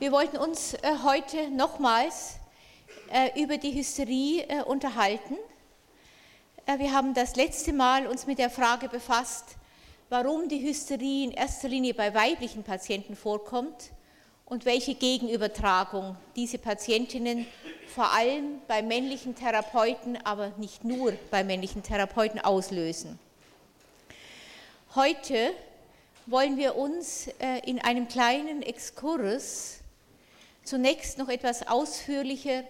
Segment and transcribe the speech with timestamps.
[0.00, 2.36] Wir wollten uns äh, heute nochmals
[3.12, 5.36] äh, über die Hysterie äh, unterhalten.
[6.78, 9.56] Wir haben das letzte Mal uns mit der Frage befasst,
[10.08, 13.90] warum die Hysterie in erster Linie bei weiblichen Patienten vorkommt
[14.44, 17.46] und welche Gegenübertragung diese Patientinnen
[17.92, 23.18] vor allem bei männlichen Therapeuten, aber nicht nur bei männlichen Therapeuten auslösen.
[24.94, 25.52] Heute
[26.26, 27.28] wollen wir uns
[27.64, 29.77] in einem kleinen Exkurs
[30.68, 32.62] zunächst noch etwas ausführlicher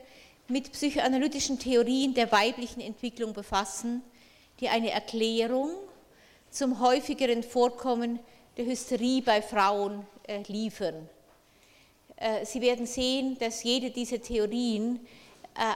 [0.46, 4.02] mit psychoanalytischen Theorien der weiblichen Entwicklung befassen,
[4.60, 5.70] die eine Erklärung
[6.50, 8.20] zum häufigeren Vorkommen
[8.56, 11.08] der Hysterie bei Frauen äh, liefern.
[12.16, 15.00] Äh, Sie werden sehen, dass jede dieser Theorien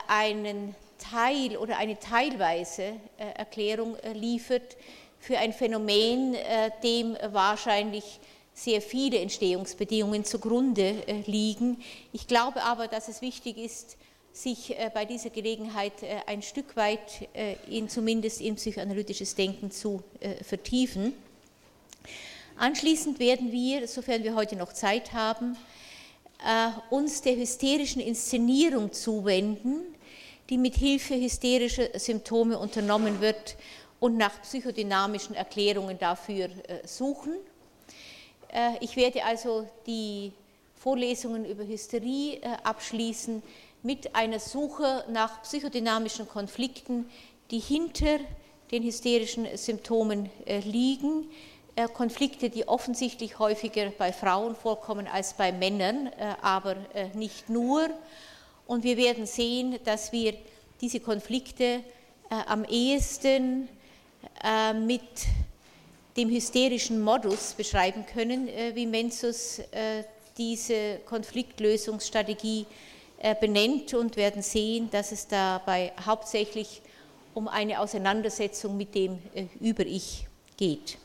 [0.06, 4.76] einen Teil oder eine teilweise Erklärung liefert,
[5.22, 8.18] für ein Phänomen, äh, dem wahrscheinlich
[8.54, 11.82] sehr viele Entstehungsbedingungen zugrunde äh, liegen.
[12.12, 13.96] Ich glaube aber, dass es wichtig ist,
[14.32, 15.92] sich äh, bei dieser Gelegenheit
[16.26, 17.28] ein Stück weit
[17.68, 20.02] in, zumindest in psychoanalytisches Denken zu
[20.42, 21.12] vertiefen.
[22.56, 25.56] Anschließend werden wir, sofern wir heute noch Zeit haben,
[26.88, 29.82] uns der hysterischen Inszenierung zuwenden,
[30.48, 33.56] die mit Hilfe hysterischer Symptome unternommen wird,
[34.02, 37.36] und nach psychodynamischen Erklärungen dafür äh, suchen.
[38.52, 40.32] Äh, ich werde also die
[40.76, 43.42] Vorlesungen über Hysterie äh, abschließen
[43.82, 47.10] mit einer Suche nach psychodynamischen Konflikten,
[47.50, 48.18] die hinter
[48.70, 50.30] den hysterischen Symptomen
[50.64, 51.28] liegen.
[51.94, 56.76] Konflikte, die offensichtlich häufiger bei Frauen vorkommen als bei Männern, aber
[57.14, 57.90] nicht nur.
[58.66, 60.34] Und wir werden sehen, dass wir
[60.80, 61.82] diese Konflikte
[62.46, 63.68] am ehesten
[64.42, 65.02] äh, mit
[66.16, 70.04] dem hysterischen Modus beschreiben können, äh, wie Menzus äh,
[70.36, 72.66] diese Konfliktlösungsstrategie
[73.40, 76.82] benennt und werden sehen, dass es dabei hauptsächlich
[77.34, 79.16] um eine Auseinandersetzung mit dem
[79.60, 80.26] Über-Ich
[80.56, 80.98] geht.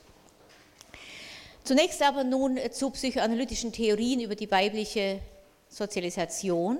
[1.63, 5.19] Zunächst aber nun zu psychoanalytischen Theorien über die weibliche
[5.69, 6.79] Sozialisation.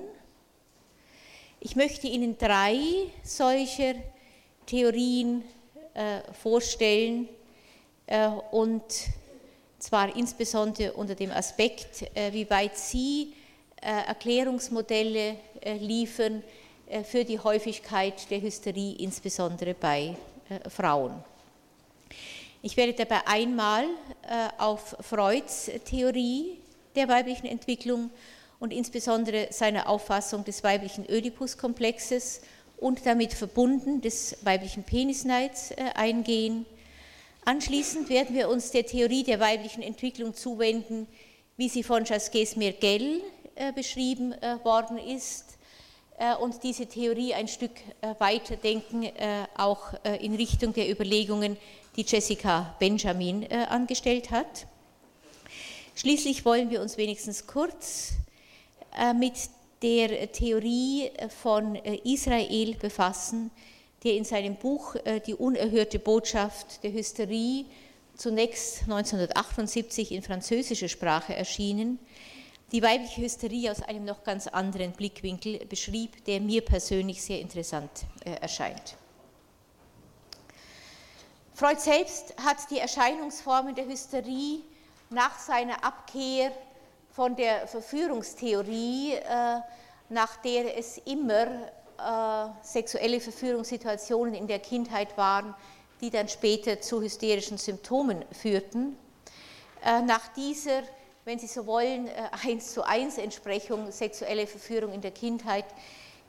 [1.60, 2.78] Ich möchte Ihnen drei
[3.22, 3.94] solcher
[4.66, 5.44] Theorien
[5.94, 7.37] äh, vorstellen äh,
[8.52, 8.82] und
[9.78, 13.34] zwar insbesondere unter dem Aspekt, äh, wie weit Sie
[13.80, 15.36] Erklärungsmodelle
[15.78, 16.42] liefern
[17.04, 20.16] für die Häufigkeit der Hysterie, insbesondere bei
[20.68, 21.22] Frauen.
[22.60, 23.84] Ich werde dabei einmal
[24.58, 26.58] auf Freuds Theorie
[26.96, 28.10] der weiblichen Entwicklung
[28.58, 32.40] und insbesondere seine Auffassung des weiblichen Oedipus-Komplexes
[32.78, 36.66] und damit verbunden des weiblichen Penisneids äh, eingehen.
[37.44, 41.06] Anschließend werden wir uns der Theorie der weiblichen Entwicklung zuwenden,
[41.56, 43.22] wie sie von Jasquez Mergel
[43.54, 45.44] äh, beschrieben äh, worden ist
[46.40, 47.70] und diese Theorie ein Stück
[48.18, 49.08] weiterdenken,
[49.56, 51.56] auch in Richtung der Überlegungen,
[51.94, 54.66] die Jessica Benjamin angestellt hat.
[55.94, 58.14] Schließlich wollen wir uns wenigstens kurz
[59.14, 59.34] mit
[59.82, 61.10] der Theorie
[61.40, 63.50] von äh, Israel befassen,
[64.04, 67.66] der in seinem Buch äh, Die unerhörte Botschaft der Hysterie,
[68.14, 71.98] zunächst 1978 in französischer Sprache erschienen,
[72.72, 77.90] die weibliche Hysterie aus einem noch ganz anderen Blickwinkel beschrieb, der mir persönlich sehr interessant
[78.24, 78.96] äh, erscheint.
[81.54, 84.60] Freud selbst hat die Erscheinungsformen der Hysterie
[85.10, 86.52] nach seiner Abkehr
[87.10, 89.60] von der Verführungstheorie, äh,
[90.10, 91.48] nach der es immer
[92.62, 95.54] sexuelle Verführungssituationen in der Kindheit waren,
[96.00, 98.96] die dann später zu hysterischen Symptomen führten.
[99.84, 100.82] Äh, nach dieser,
[101.24, 102.08] wenn Sie so wollen,
[102.44, 105.66] eins zu eins Entsprechung sexuelle Verführung in der Kindheit,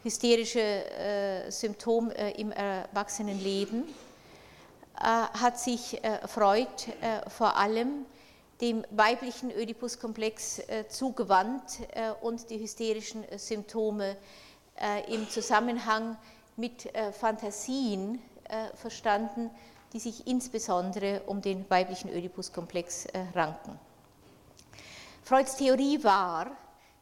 [0.04, 3.84] hysterische Symptom im Erwachsenenleben,
[4.96, 6.70] hat sich Freud
[7.28, 8.06] vor allem
[8.62, 13.40] dem weiblichen Ödipus-Komplex äh, zugewandt äh, und die hysterischen äh,
[14.80, 16.18] Symptome im Zusammenhang
[16.56, 16.90] mit
[17.20, 18.22] Fantasien
[18.76, 19.50] verstanden,
[19.94, 23.78] die sich insbesondere um den weiblichen Ödipus-Komplex ranken.
[25.24, 26.52] Freuds Theorie war,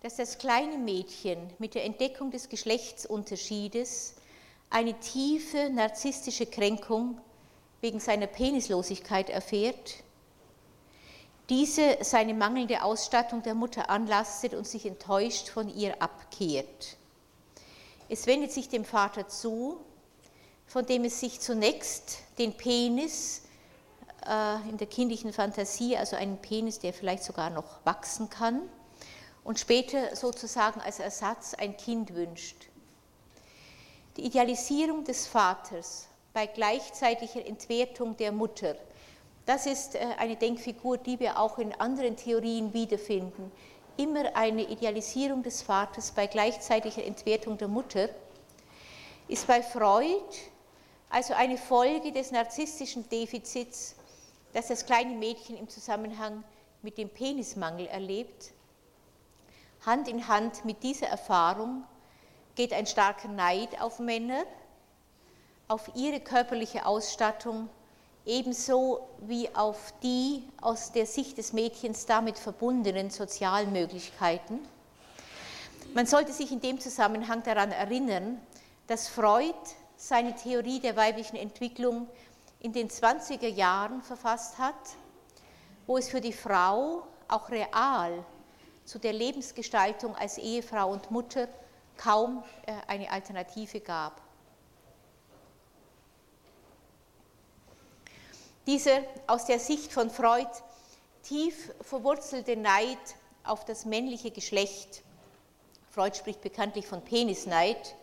[0.02, 4.16] dass das kleine Mädchen mit der Entdeckung des Geschlechtsunterschiedes
[4.70, 7.22] eine tiefe narzisstische Kränkung
[7.82, 10.04] wegen seiner Penislosigkeit erfährt
[11.50, 16.98] diese seine mangelnde Ausstattung der Mutter anlastet und sich enttäuscht von ihr abkehrt.
[18.09, 19.80] Es wendet sich dem Vater zu,
[20.65, 23.44] von dem es sich zunächst den Penis
[24.25, 28.62] äh, in der kindlichen Fantasie, also einen Penis, der vielleicht sogar noch wachsen kann,
[29.44, 32.68] und später sozusagen als Ersatz ein Kind wünscht.
[34.18, 38.75] Die Idealisierung des Vaters bei gleichzeitiger Entwertung der Mutter,
[39.45, 43.51] das ist äh, eine Denkfigur, die wir auch in anderen Theorien wiederfinden.
[43.98, 48.10] Immer eine Idealisierung des Vaters bei gleichzeitiger Entwertung der Mutter
[49.28, 50.24] ist bei Freud
[51.10, 53.96] also eine Folge des narzisstischen Defizits,
[54.54, 56.44] das das kleine Mädchen im Zusammenhang
[56.82, 58.52] mit dem Penismangel erlebt.
[59.86, 61.84] Hand in Hand mit dieser Erfahrung
[62.56, 64.44] geht ein starker Neid auf Männer,
[65.68, 67.70] auf ihre körperliche Ausstattung,
[68.28, 74.60] ebenso wie auf die aus der Sicht des Mädchens damit verbundenen Sozialmöglichkeiten.
[75.94, 78.40] Man sollte sich in dem Zusammenhang daran erinnern,
[78.88, 79.56] dass Freud
[79.96, 82.08] seine Theorie der weiblichen Entwicklung
[82.60, 84.76] in den 20er Jahren verfasst hat,
[85.88, 88.24] wo es für die Frau auch real
[88.84, 91.48] zu der Lebensgestaltung als Ehefrau und Mutter
[91.96, 94.22] kaum äh, eine Alternative gab.
[98.68, 100.50] Dieser aus der Sicht von Freud
[101.24, 102.98] tief verwurzelte Neid
[103.46, 105.04] auf das männliche Geschlecht,
[105.90, 107.96] Freud spricht bekanntlich von Penisneid,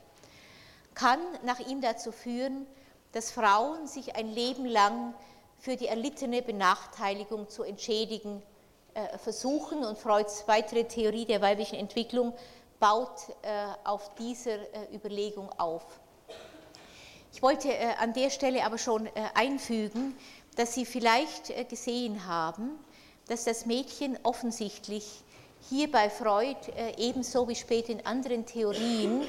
[0.95, 2.67] kann nach ihm dazu führen,
[3.13, 5.13] dass Frauen sich ein Leben lang
[5.59, 8.43] für die erlittene Benachteiligung zu entschädigen
[8.95, 12.33] äh, versuchen und Freuds weitere Theorie der weiblichen Entwicklung
[12.81, 15.85] baut äh, auf dieser äh, Überlegung auf.
[17.35, 17.69] Ich wollte
[17.99, 20.17] an der Stelle aber schon einfügen,
[20.57, 22.71] dass Sie vielleicht gesehen haben,
[23.29, 25.23] dass das Mädchen offensichtlich
[25.69, 26.57] hier bei Freud
[26.99, 29.23] ebenso wie später in anderen Theorien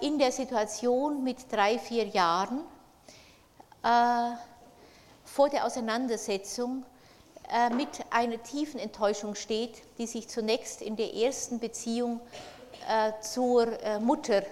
[0.00, 2.60] in der Situation mit drei, vier Jahren
[5.24, 6.84] vor der Auseinandersetzung
[7.50, 12.20] äh, mit einer tiefen Enttäuschung steht, die sich zunächst in der ersten Beziehung
[12.88, 14.42] äh, zur äh, Mutter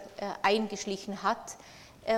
[0.42, 1.56] eingeschlichen hat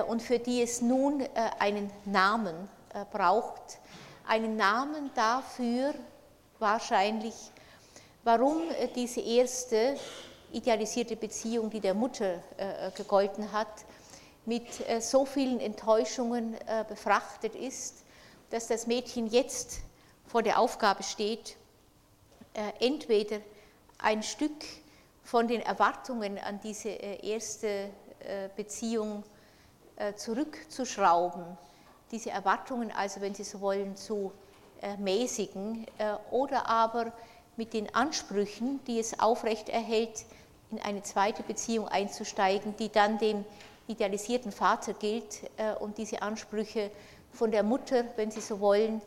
[0.07, 1.27] und für die es nun
[1.59, 2.69] einen Namen
[3.07, 3.79] braucht.
[4.27, 5.95] Einen Namen dafür
[6.59, 7.35] wahrscheinlich,
[8.25, 8.63] warum
[8.95, 9.97] diese erste
[10.53, 12.43] idealisierte Beziehung, die der Mutter
[12.97, 13.69] gegolten hat,
[14.45, 14.67] mit
[15.01, 16.57] so vielen Enttäuschungen
[16.89, 18.05] befrachtet ist,
[18.51, 19.81] dass das Mädchen jetzt
[20.27, 21.57] vor der Aufgabe steht,
[22.55, 23.41] äh, entweder
[23.99, 24.65] ein Stück
[25.23, 27.91] von den Erwartungen an diese äh, erste
[28.21, 29.25] äh, Beziehung
[30.15, 31.59] zurückzuschrauben,
[32.11, 34.33] diese Erwartungen also, wenn Sie so wollen, zu
[34.99, 35.87] mäßigen,
[36.31, 37.13] oder aber
[37.57, 40.25] mit den Ansprüchen, die es aufrecht erhält,
[40.71, 43.45] in eine zweite Beziehung einzusteigen, die dann dem
[43.89, 45.51] idealisierten Vater gilt
[45.81, 46.93] und diese Ansprüche
[47.33, 49.03] von der Mutter, wenn Sie so wollen,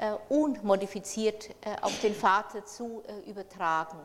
[0.00, 3.98] äh, unmodifiziert äh, auf den Vater zu äh, übertragen.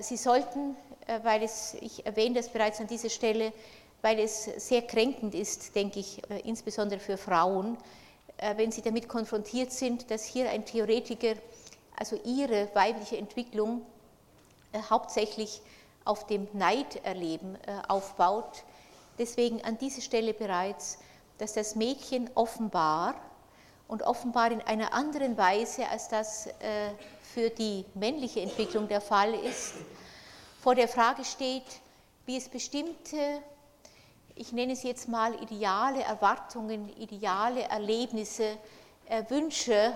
[0.00, 0.74] Sie sollten,
[1.22, 3.52] weil es, ich erwähne das bereits an dieser Stelle,
[4.02, 7.76] weil es sehr kränkend ist, denke ich, insbesondere für Frauen,
[8.56, 11.34] wenn sie damit konfrontiert sind, dass hier ein Theoretiker
[11.96, 13.82] also ihre weibliche Entwicklung
[14.88, 15.60] hauptsächlich
[16.04, 17.58] auf dem Neiderleben
[17.88, 18.62] aufbaut.
[19.18, 20.98] Deswegen an dieser Stelle bereits,
[21.38, 23.14] dass das Mädchen offenbar
[23.88, 26.90] und offenbar in einer anderen Weise, als das äh,
[27.22, 29.74] für die männliche Entwicklung der Fall ist,
[30.60, 31.64] vor der Frage steht,
[32.26, 33.40] wie es bestimmte,
[34.38, 38.56] ich nenne es jetzt mal ideale Erwartungen, ideale Erlebnisse,
[39.08, 39.92] äh, Wünsche äh,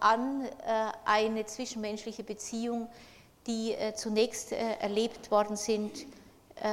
[0.00, 0.48] an
[1.04, 2.88] eine zwischenmenschliche Beziehung,
[3.46, 6.06] die zunächst erlebt worden sind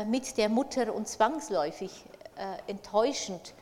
[0.08, 2.04] mit der Mutter und zwangsläufig
[2.68, 3.54] enttäuschend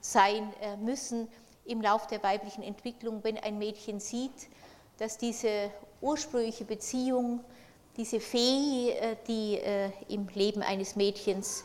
[0.00, 1.28] sein äh, müssen
[1.64, 4.48] im Lauf der weiblichen Entwicklung, wenn ein Mädchen sieht,
[4.98, 5.70] dass diese
[6.02, 7.40] ursprüngliche Beziehung,
[7.96, 11.64] diese Fee, äh, die äh, im Leben eines Mädchens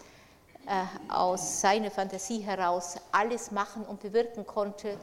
[1.07, 4.97] aus seiner Fantasie heraus alles machen und bewirken konnte,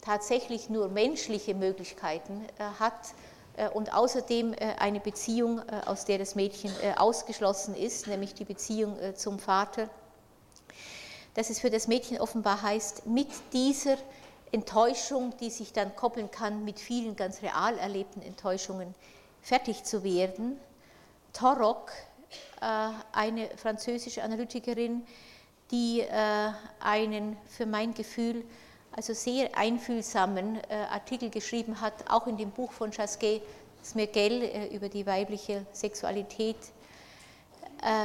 [0.00, 2.44] tatsächlich nur menschliche Möglichkeiten
[2.80, 3.14] hat
[3.72, 9.88] und außerdem eine Beziehung, aus der das Mädchen ausgeschlossen ist, nämlich die Beziehung zum Vater
[11.34, 13.96] dass es für das Mädchen offenbar heißt, mit dieser
[14.50, 18.94] Enttäuschung, die sich dann koppeln kann mit vielen ganz real erlebten Enttäuschungen,
[19.40, 20.60] fertig zu werden.
[21.32, 21.90] Torok,
[22.60, 25.06] äh, eine französische Analytikerin,
[25.70, 28.44] die äh, einen für mein Gefühl
[28.94, 33.40] also sehr einfühlsamen äh, Artikel geschrieben hat, auch in dem Buch von Chasquet
[33.82, 36.54] Smergel über die weibliche Sexualität,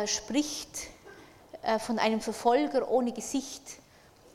[0.08, 0.88] spricht
[1.78, 3.62] von einem Verfolger ohne Gesicht,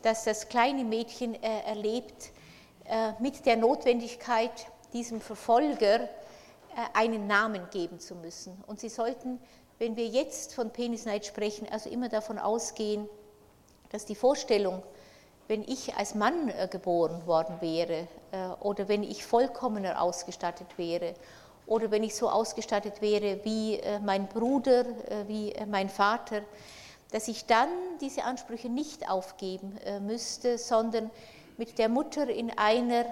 [0.03, 2.31] das das kleine Mädchen erlebt,
[3.19, 4.53] mit der Notwendigkeit,
[4.93, 6.09] diesem Verfolger
[6.95, 8.53] einen Namen geben zu müssen.
[8.67, 9.39] Und Sie sollten,
[9.79, 13.09] wenn wir jetzt von Penisneid sprechen, also immer davon ausgehen,
[13.91, 14.83] dass die Vorstellung,
[15.49, 18.07] wenn ich als Mann geboren worden wäre
[18.61, 21.15] oder wenn ich vollkommener ausgestattet wäre
[21.67, 26.43] oder wenn ich so ausgestattet wäre wie äh, mein Bruder, äh, wie äh, mein Vater,
[27.11, 27.69] dass ich dann
[28.01, 31.11] diese Ansprüche nicht aufgeben müsste, sondern
[31.59, 33.05] mit der Mutter in einer,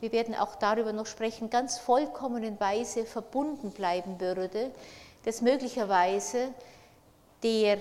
[0.00, 4.70] wir werden auch darüber noch sprechen, ganz vollkommenen Weise verbunden bleiben würde,
[5.24, 6.52] dass möglicherweise
[7.42, 7.78] der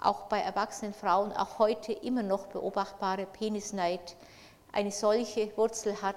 [0.00, 4.16] auch bei erwachsenen Frauen auch heute immer noch beobachtbare Penisneid
[4.72, 6.16] eine solche Wurzel hat.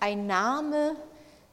[0.00, 0.96] Ein Name,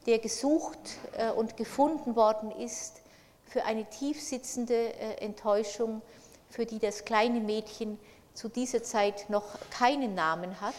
[0.06, 0.80] der gesucht
[1.18, 3.02] äh, und gefunden worden ist
[3.46, 6.02] für eine tiefsitzende äh, Enttäuschung,
[6.50, 8.00] für die das kleine Mädchen
[8.34, 10.74] zu dieser Zeit noch keinen Namen hat.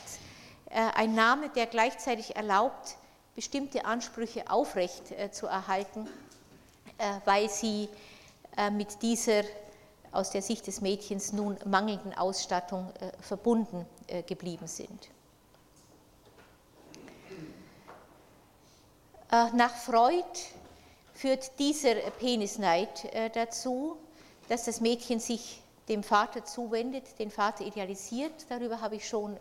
[0.74, 2.96] Äh, ein Name, der gleichzeitig erlaubt,
[3.34, 6.06] bestimmte Ansprüche aufrecht zu erhalten,
[7.24, 7.88] weil sie
[8.70, 9.42] mit dieser
[10.12, 13.84] aus der Sicht des Mädchens nun mangelnden Ausstattung verbunden
[14.28, 15.08] geblieben sind.
[19.34, 20.24] Äh, nach Freud
[21.12, 23.96] führt dieser Penisneid äh, dazu,
[24.48, 29.36] dass das Mädchen sich dem Vater zuwendet, den Vater idealisiert, darüber habe ich schon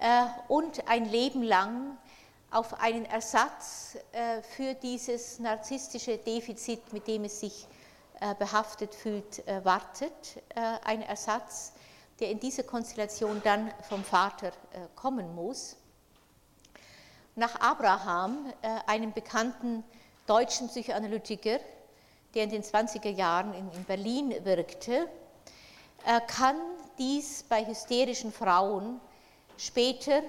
[0.00, 1.96] äh, und ein Leben lang
[2.50, 3.96] auf einen Ersatz
[4.56, 7.68] für dieses narzisstische Defizit, mit dem es sich
[8.40, 10.42] behaftet fühlt, wartet.
[10.84, 11.74] Ein Ersatz,
[12.18, 14.50] der in dieser Konstellation dann vom Vater
[14.96, 15.76] kommen muss
[17.40, 19.84] nach Abraham, äh, einem bekannten
[20.26, 21.58] deutschen Psychoanalytiker,
[22.34, 25.08] der in den 20er Jahren in Berlin wirkte,
[26.06, 26.56] äh, kann
[26.98, 29.00] dies bei hysterischen Frauen
[29.60, 30.22] später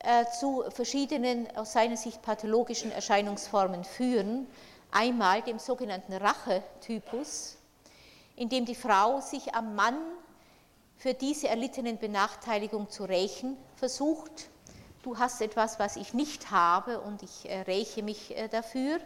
[0.00, 4.46] äh, zu verschiedenen aus seiner Sicht pathologischen Erscheinungsformen führen.
[4.90, 7.56] Einmal dem sogenannten Rachetypus,
[8.36, 9.98] in dem die Frau sich am Mann
[10.96, 14.48] für diese erlittenen Benachteiligungen zu rächen versucht
[15.04, 18.98] du hast etwas, was ich nicht habe und ich äh, räche mich äh, dafür.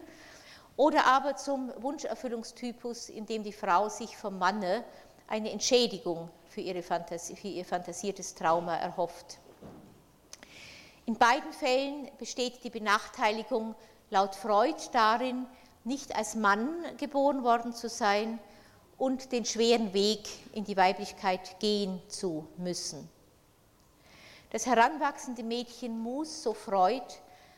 [0.77, 4.85] Oder aber zum Wunscherfüllungstypus, in dem die Frau sich vom Manne
[5.27, 9.39] eine Entschädigung für, Fantasie, für ihr fantasiertes Trauma erhofft.
[11.09, 13.75] In beiden Fällen besteht die Benachteiligung
[14.11, 15.47] laut Freud darin,
[15.85, 18.39] nicht als Mann geboren worden zu sein
[18.99, 23.09] und den schweren Weg in die Weiblichkeit gehen zu müssen.
[24.51, 27.07] Das heranwachsende Mädchen muss, so Freud,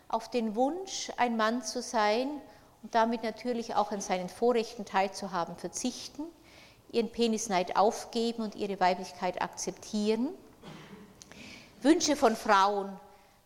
[0.06, 2.28] auf den Wunsch, ein Mann zu sein
[2.84, 6.22] und damit natürlich auch an seinen Vorrechten teilzuhaben, verzichten,
[6.92, 10.28] ihren Penisneid aufgeben und ihre Weiblichkeit akzeptieren.
[11.82, 12.96] Wünsche von Frauen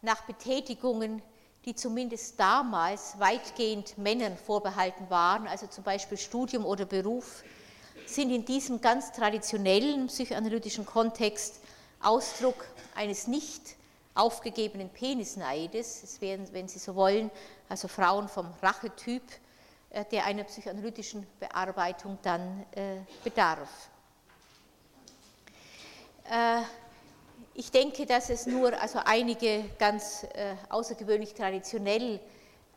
[0.04, 1.22] nach Betätigungen,
[1.64, 7.42] die zumindest damals weitgehend Männern vorbehalten waren, also zum Beispiel Studium oder Beruf,
[8.06, 11.60] sind in diesem ganz traditionellen psychoanalytischen Kontext
[12.02, 13.76] Ausdruck eines nicht
[14.14, 16.02] aufgegebenen Penisneides.
[16.02, 17.30] Es wären, wenn Sie so wollen,
[17.68, 19.22] also Frauen vom Rachetyp,
[19.90, 23.88] äh, der einer psychoanalytischen Bearbeitung dann äh, bedarf.
[27.54, 30.26] Äh, ich denke, dass es nur also einige ganz
[30.68, 32.20] außergewöhnlich traditionell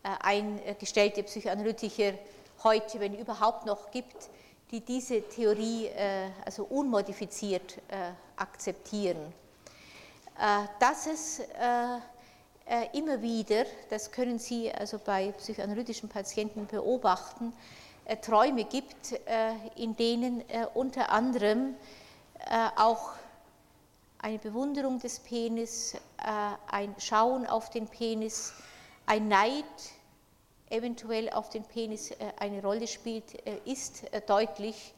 [0.04, 2.14] eingestellte Psychoanalytiker
[2.64, 4.30] heute, wenn überhaupt noch gibt,
[4.72, 5.90] die diese Theorie
[6.46, 7.80] also unmodifiziert
[8.38, 9.34] akzeptieren.
[10.40, 11.44] Äh, dass es äh,
[12.68, 17.54] äh, immer wieder, das können Sie also bei psychoanalytischen Patienten beobachten,
[18.22, 19.20] Träume gibt,
[19.76, 20.42] in denen
[20.76, 21.76] unter anderem
[22.78, 23.10] auch
[24.20, 28.54] eine Bewunderung des Penis, ein Schauen auf den Penis,
[29.06, 29.66] ein Neid
[30.70, 33.34] eventuell auf den Penis eine Rolle spielt,
[33.66, 34.94] ist deutlich.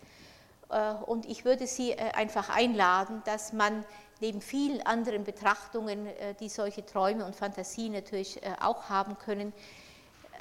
[1.05, 3.83] Und ich würde Sie einfach einladen, dass man
[4.19, 9.53] neben vielen anderen Betrachtungen, äh, die solche Träume und Fantasien natürlich äh, auch haben können,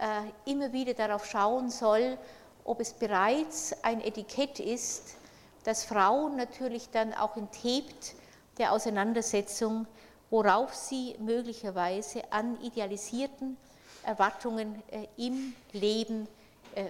[0.00, 2.18] äh, immer wieder darauf schauen soll,
[2.64, 5.16] ob es bereits ein Etikett ist,
[5.64, 8.14] das Frauen natürlich dann auch enthebt
[8.58, 9.86] der Auseinandersetzung,
[10.30, 13.56] worauf sie möglicherweise an idealisierten
[14.02, 14.82] Erwartungen
[15.16, 16.28] im Leben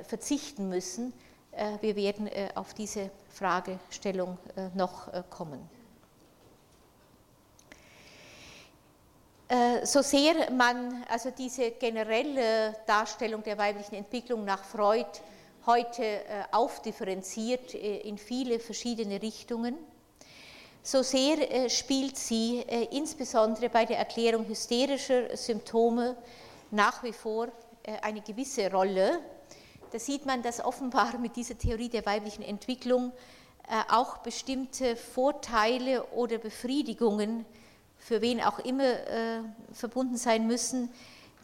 [0.07, 1.13] verzichten müssen.
[1.81, 4.39] Wir werden auf diese Fragestellung
[4.75, 5.69] noch kommen.
[9.49, 15.09] Äh, so sehr man also diese generelle Darstellung der weiblichen Entwicklung nach Freud
[15.65, 16.23] heute äh,
[16.53, 19.75] aufdifferenziert äh, in viele verschiedene Richtungen,
[20.83, 26.17] so sehr spielt sie insbesondere bei der Erklärung hysterischer Symptome
[26.71, 27.49] nach wie vor
[27.89, 29.21] äh, eine gewisse Rolle.
[29.93, 33.13] Da sieht man, dass offenbar mit dieser Theorie der weiblichen Entwicklung
[33.69, 37.47] äh, auch bestimmte Vorteile oder Befriedigungen,
[37.97, 39.41] für wen auch immer äh,
[39.73, 40.91] verbunden sein müssen,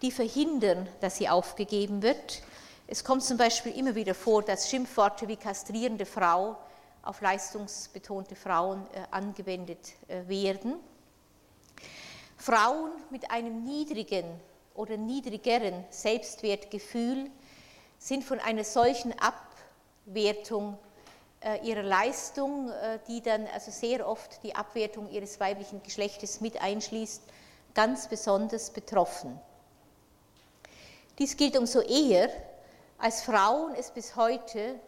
[0.03, 2.43] die verhindern, dass sie aufgegeben wird.
[2.87, 6.57] Es kommt zum Beispiel immer wieder vor, dass Schimpfworte wie kastrierende Frau
[7.05, 10.75] auf leistungsbetonte Frauen angewendet werden.
[12.37, 14.25] Frauen mit einem niedrigen
[14.75, 17.31] oder niedrigeren Selbstwertgefühl
[17.99, 19.15] sind von einer solchen
[20.07, 20.77] Abwertung
[21.41, 26.61] äh, ihrer Leistung, äh, die dann also sehr oft die Abwertung ihres weiblichen Geschlechtes mit
[26.61, 27.23] einschließt,
[27.75, 29.39] ganz besonders betroffen.
[31.19, 32.29] Dies gilt umso eher,
[32.99, 34.81] als Frauen es bis heute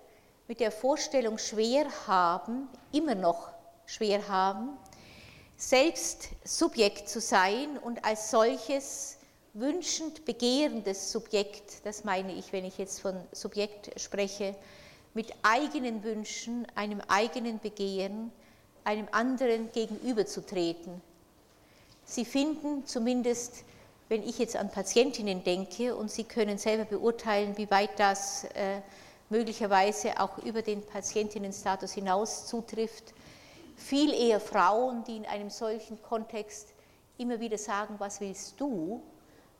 [0.48, 3.50] mit der Vorstellung schwer haben, immer noch
[3.86, 4.76] schwer haben,
[5.56, 9.18] selbst Subjekt zu sein und als solches
[9.54, 14.54] wünschend begehrendes Subjekt, das meine ich, wenn ich jetzt von Subjekt spreche,
[15.14, 18.30] mit eigenen Wünschen, einem eigenen Begehren,
[18.84, 21.00] einem anderen gegenüberzutreten.
[22.04, 23.64] Sie finden zumindest,
[24.10, 28.82] wenn ich jetzt an Patientinnen denke, und Sie können selber beurteilen, wie weit das äh,
[29.28, 33.14] möglicherweise auch über den Patientinnenstatus hinaus zutrifft,
[33.76, 36.68] viel eher Frauen, die in einem solchen Kontext
[37.18, 39.02] immer wieder sagen, was willst du,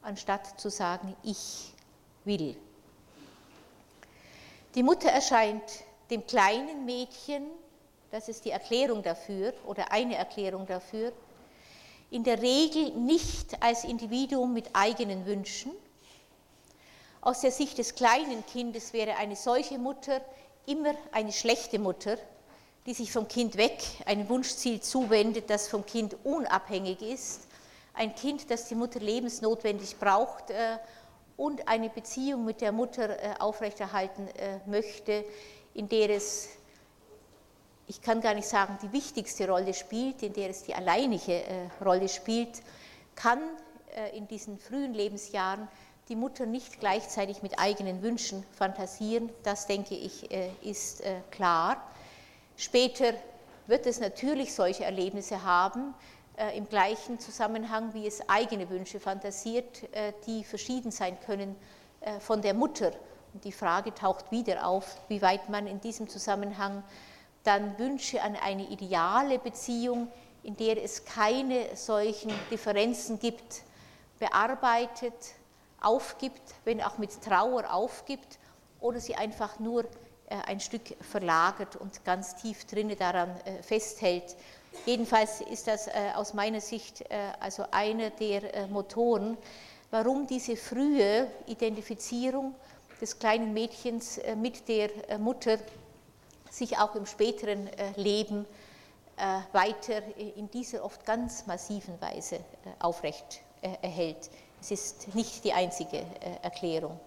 [0.03, 1.73] anstatt zu sagen, ich
[2.25, 2.57] will.
[4.75, 5.63] Die Mutter erscheint
[6.11, 7.47] dem kleinen Mädchen,
[8.11, 11.13] das ist die Erklärung dafür oder eine Erklärung dafür,
[12.11, 15.73] in der Regel nicht als Individuum mit eigenen Wünschen.
[17.27, 20.21] Aus der Sicht des kleinen Kindes wäre eine solche Mutter
[20.65, 22.19] immer eine schlechte Mutter,
[22.87, 27.49] die sich vom Kind weg einem Wunschziel zuwendet, das vom Kind unabhängig ist,
[27.95, 30.79] ein Kind, das die Mutter lebensnotwendig braucht äh,
[31.37, 35.25] und eine Beziehung mit der Mutter äh, aufrechterhalten äh, möchte,
[35.75, 36.51] in der es,
[37.89, 41.43] ich kann gar nicht sagen, die wichtigste Rolle spielt, in der es die alleinige
[41.85, 42.63] Rolle spielt,
[43.17, 43.41] kann
[44.13, 45.69] in diesen frühen Lebensjahren
[46.09, 49.31] die Mutter nicht gleichzeitig mit eigenen Wünschen fantasieren.
[49.43, 50.31] Das, denke ich,
[50.63, 51.83] ist klar.
[52.57, 53.13] Später
[53.67, 55.95] wird es natürlich solche Erlebnisse haben,
[56.37, 61.57] äh, im gleichen Zusammenhang, wie es eigene Wünsche fantasiert, äh, die verschieden sein können
[62.01, 62.93] äh, von der Mutter.
[63.33, 66.83] Und die Frage taucht wieder auf, wie weit man in diesem Zusammenhang
[67.43, 70.09] dann Wünsche an eine ideale Beziehung,
[70.43, 73.63] in der es keine solchen Differenzen gibt,
[74.19, 75.15] bearbeitet,
[75.87, 78.39] aufgibt, wenn auch mit Trauer aufgibt,
[78.81, 79.85] oder sie einfach nur
[80.29, 84.37] äh, ein Stück verlagert und ganz tief drinne daran äh, festhält.
[84.85, 87.05] Jedenfalls ist das äh, aus meiner Sicht
[87.41, 89.39] also einer der Motoren,
[89.91, 92.55] warum diese frühe Identifizierung
[93.01, 95.59] des kleinen Mädchens mit der Mutter
[96.51, 98.45] sich auch im späteren Leben
[99.53, 100.03] weiter
[100.37, 102.41] in dieser oft ganz massiven Weise
[102.81, 104.29] aufrecht erhält.
[104.69, 106.05] Es ist nicht die einzige
[106.43, 106.99] Erklärung.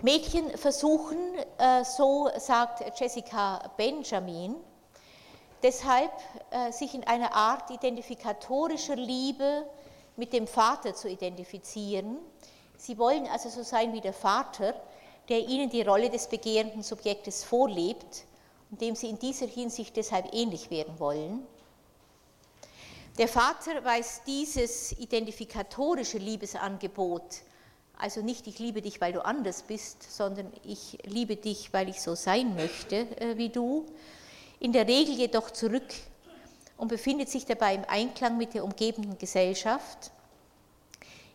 [0.00, 1.18] Mädchen versuchen,
[1.58, 4.56] äh, so sagt Jessica Benjamin,
[5.62, 6.10] deshalb
[6.50, 9.66] äh, sich in einer Art identifikatorischer Liebe
[10.16, 12.16] mit dem Vater zu identifizieren.
[12.78, 14.74] Sie wollen also so sein wie der Vater,
[15.28, 18.24] der ihnen die Rolle des begehrenden Subjektes vorlebt
[18.70, 21.46] und dem sie in dieser Hinsicht deshalb ähnlich werden wollen.
[23.18, 27.42] Der Vater weiß dieses identifikatorische Liebesangebot
[27.96, 32.00] also nicht, ich liebe dich, weil du anders bist, sondern ich liebe dich, weil ich
[32.00, 33.86] so sein möchte äh, wie du.
[34.60, 35.94] In der Regel jedoch zurück
[36.76, 40.10] und befindet sich dabei im Einklang mit der umgebenden Gesellschaft.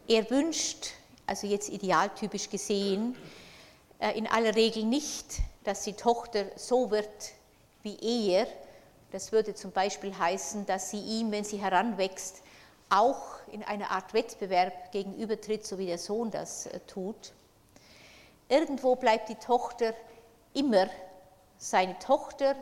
[0.07, 0.87] Er wünscht,
[1.25, 3.15] also jetzt idealtypisch gesehen,
[3.99, 5.25] äh, in aller Regel nicht,
[5.63, 7.31] dass die Tochter so wird
[7.83, 7.97] wie
[8.31, 8.47] er.
[9.11, 12.43] Das würde zum Beispiel heißen, dass sie ihm, wenn sie heranwächst,
[12.89, 17.33] auch in einer Art Wettbewerb gegenübertritt, so wie der Sohn das äh, tut.
[18.47, 19.93] Irgendwo bleibt die Tochter
[20.53, 20.87] immer
[21.57, 22.55] seine Tochter.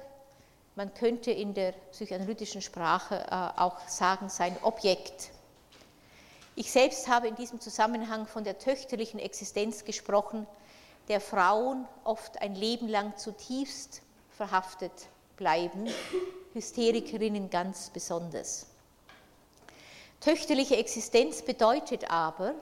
[0.76, 5.32] Man könnte in der psychoanalytischen Sprache äh, auch sagen, sein Objekt.
[6.56, 10.48] Ich selbst habe in diesem Zusammenhang von der töchterlichen Existenz gesprochen,
[11.08, 14.92] der Frauen oft ein Leben lang zutiefst verhaftet
[15.38, 15.88] bleiben,
[16.54, 18.66] Hysterikerinnen ganz besonders.
[20.20, 22.56] Töchterliche Existenz bedeutet aber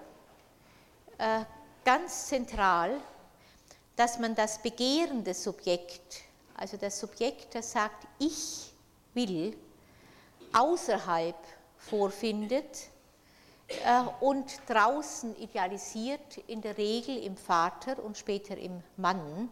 [1.18, 1.46] äh,
[1.84, 3.00] ganz zentral,
[3.96, 6.22] dass man das begehrende Subjekt,
[6.56, 8.72] also das Subjekt, das sagt, ich
[9.14, 9.58] will,
[10.54, 11.38] außerhalb
[11.78, 12.90] vorfindet,
[14.20, 19.50] und draußen idealisiert, in der Regel im Vater und später im Mann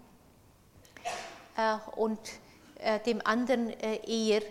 [1.96, 2.20] und
[3.06, 4.42] dem anderen eher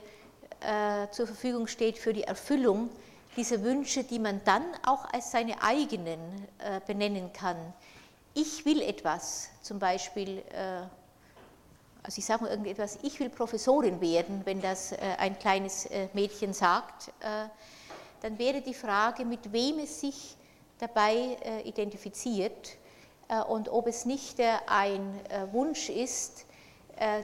[1.10, 2.88] zur Verfügung steht für die Erfüllung
[3.36, 6.20] dieser Wünsche, die man dann auch als seine eigenen
[6.86, 7.56] benennen kann.
[8.34, 10.42] Ich will etwas, zum Beispiel
[12.02, 16.08] also ich sage mal irgendetwas, ich will Professorin werden, wenn das äh, ein kleines äh,
[16.12, 17.48] Mädchen sagt, äh,
[18.20, 20.36] dann wäre die Frage, mit wem es sich
[20.78, 22.76] dabei identifiziert
[23.48, 26.44] und ob es nicht ein Wunsch ist,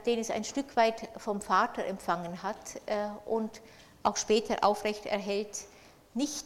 [0.05, 2.81] den es ein Stück weit vom Vater empfangen hat
[3.25, 3.61] und
[4.03, 5.65] auch später aufrecht erhält,
[6.13, 6.45] nicht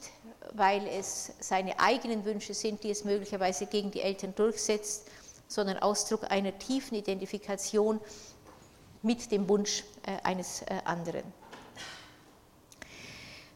[0.54, 5.08] weil es seine eigenen Wünsche sind, die es möglicherweise gegen die Eltern durchsetzt,
[5.48, 8.00] sondern Ausdruck einer tiefen Identifikation
[9.02, 11.24] mit dem Wunsch äh, eines äh, anderen.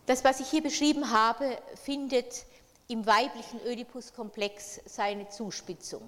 [0.05, 2.45] Das, was ich hier beschrieben habe, findet
[2.87, 6.01] im weiblichen Oedipus-Komplex seine Zuspitzung.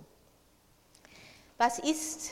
[1.58, 2.32] Was ist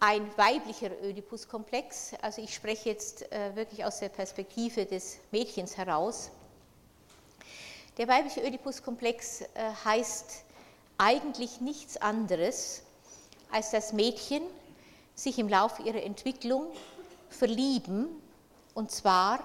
[0.00, 2.14] ein weiblicher Oedipus-Komplex?
[2.22, 6.30] Also ich spreche jetzt äh, wirklich aus der Perspektive des Mädchens heraus.
[7.98, 9.44] Der weibliche Oedipus-Komplex
[9.84, 10.44] heißt
[10.98, 12.82] eigentlich nichts anderes,
[13.50, 14.42] als das Mädchen
[15.14, 16.66] sich im Laufe ihrer Entwicklung
[17.30, 18.08] verlieben,
[18.74, 19.40] und zwar,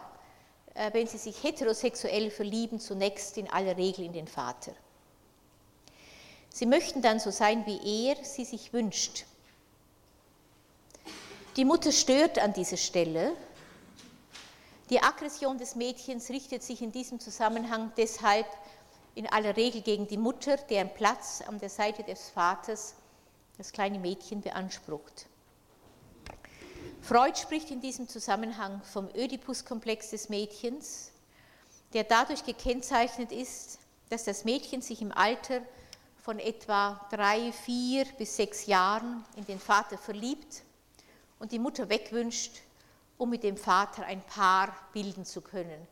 [0.74, 4.74] äh, wenn sie sich heterosexuell verlieben, zunächst in aller Regel in den Vater.
[6.50, 9.26] Sie möchten dann so sein, wie er sie sich wünscht.
[11.58, 13.36] Die Mutter stört an dieser Stelle.
[14.90, 18.46] Die Aggression des Mädchens richtet sich in diesem Zusammenhang deshalb
[19.16, 22.96] in aller Regel gegen die Mutter, deren Platz an der Seite des Vaters
[23.58, 25.26] das kleine Mädchen beansprucht.
[27.02, 31.12] Freud spricht in diesem Zusammenhang vom Ödipus-Komplex des Mädchens,
[31.92, 33.78] der dadurch gekennzeichnet ist,
[34.10, 35.62] dass das Mädchen sich im Alter
[36.24, 40.64] von etwa drei, vier bis sechs Jahren in den Vater verliebt
[41.42, 42.62] und die Mutter wegwünscht,
[43.18, 45.88] um mit dem Vater ein Paar bilden zu können.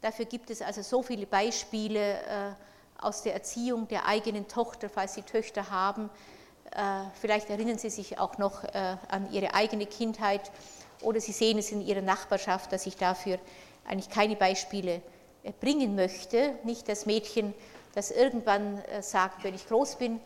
[0.00, 2.52] Dafür gibt es also so viele Beispiele äh,
[2.98, 6.08] aus der Erziehung der eigenen Tochter, falls Sie Töchter haben.
[6.70, 6.80] Äh,
[7.20, 10.50] vielleicht erinnern Sie sich auch noch äh, an Ihre eigene Kindheit
[11.02, 13.38] oder Sie sehen es in Ihrer Nachbarschaft, dass ich dafür
[13.84, 15.02] eigentlich keine Beispiele
[15.60, 16.54] bringen möchte.
[16.64, 17.52] Nicht das Mädchen,
[17.94, 20.20] das irgendwann sagt, wenn ich groß bin,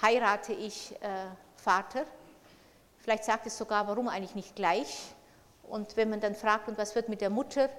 [0.00, 0.94] heirate ich
[1.56, 2.04] Vater.
[3.02, 5.14] Vielleicht sagt es sogar, warum eigentlich nicht gleich.
[5.68, 7.70] Und wenn man dann fragt, und was wird mit der Mutter,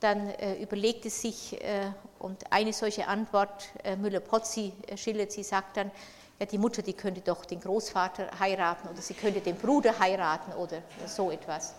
[0.00, 5.42] dann äh, überlegt es sich, äh, und eine solche Antwort, äh, Müller-Pozzi äh, schildert, sie
[5.42, 5.90] sagt dann,
[6.38, 10.52] ja, die Mutter, die könnte doch den Großvater heiraten oder sie könnte den Bruder heiraten
[10.54, 11.74] oder so etwas.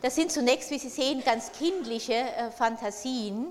[0.00, 3.48] Das sind zunächst, wie Sie sehen, ganz kindliche äh, Fantasien,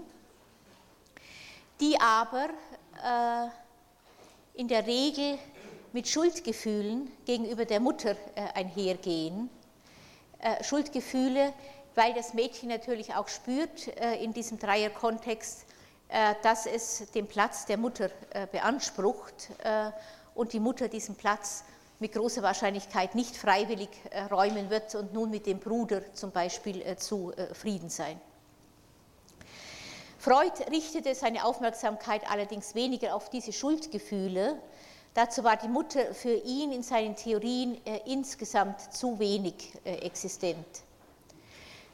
[1.80, 2.50] die aber
[3.04, 5.38] äh, in der Regel
[5.94, 8.16] mit Schuldgefühlen gegenüber der Mutter
[8.54, 9.50] einhergehen.
[10.62, 11.54] Schuldgefühle,
[11.96, 15.66] weil das Mädchen natürlich auch spürt äh, in diesem Dreierkontext,
[16.10, 19.50] äh, dass es den Platz der Mutter äh, beansprucht
[20.34, 21.64] und die Mutter diesen Platz
[22.00, 23.90] mit großer Wahrscheinlichkeit nicht freiwillig
[24.32, 28.20] räumen wird und nun mit dem Bruder zum Beispiel zufrieden sein.
[30.18, 34.60] Freud richtete seine Aufmerksamkeit allerdings weniger auf diese Schuldgefühle.
[35.14, 40.66] Dazu war die Mutter für ihn in seinen Theorien insgesamt zu wenig existent.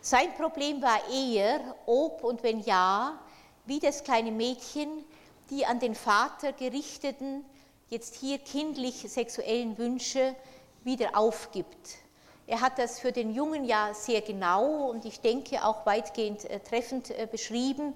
[0.01, 3.19] Sein Problem war eher, ob und wenn ja,
[3.65, 5.03] wie das kleine Mädchen
[5.49, 7.43] die an den Vater gerichteten,
[7.89, 10.35] jetzt hier kindlich sexuellen Wünsche
[10.83, 11.97] wieder aufgibt.
[12.45, 16.59] Er hat das für den Jungen ja sehr genau und ich denke auch weitgehend äh,
[16.61, 17.93] treffend äh, beschrieben,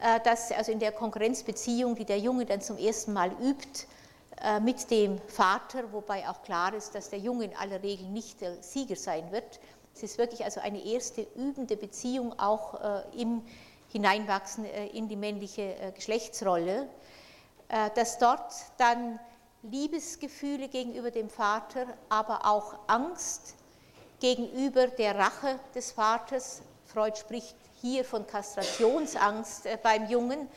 [0.00, 3.86] äh, dass also in der Konkurrenzbeziehung, die der Junge dann zum ersten Mal übt,
[4.60, 8.62] mit dem Vater, wobei auch klar ist, dass der Junge in aller Regel nicht der
[8.62, 9.58] Sieger sein wird,
[9.98, 13.42] es ist wirklich also eine erste übende Beziehung auch äh, im
[13.88, 16.88] Hineinwachsen äh, in die männliche äh, Geschlechtsrolle,
[17.94, 19.20] dass dort dann
[19.62, 23.56] Liebesgefühle gegenüber dem Vater, aber auch Angst
[24.20, 30.48] gegenüber der Rache des Vaters, Freud spricht hier von Kastrationsangst beim Jungen,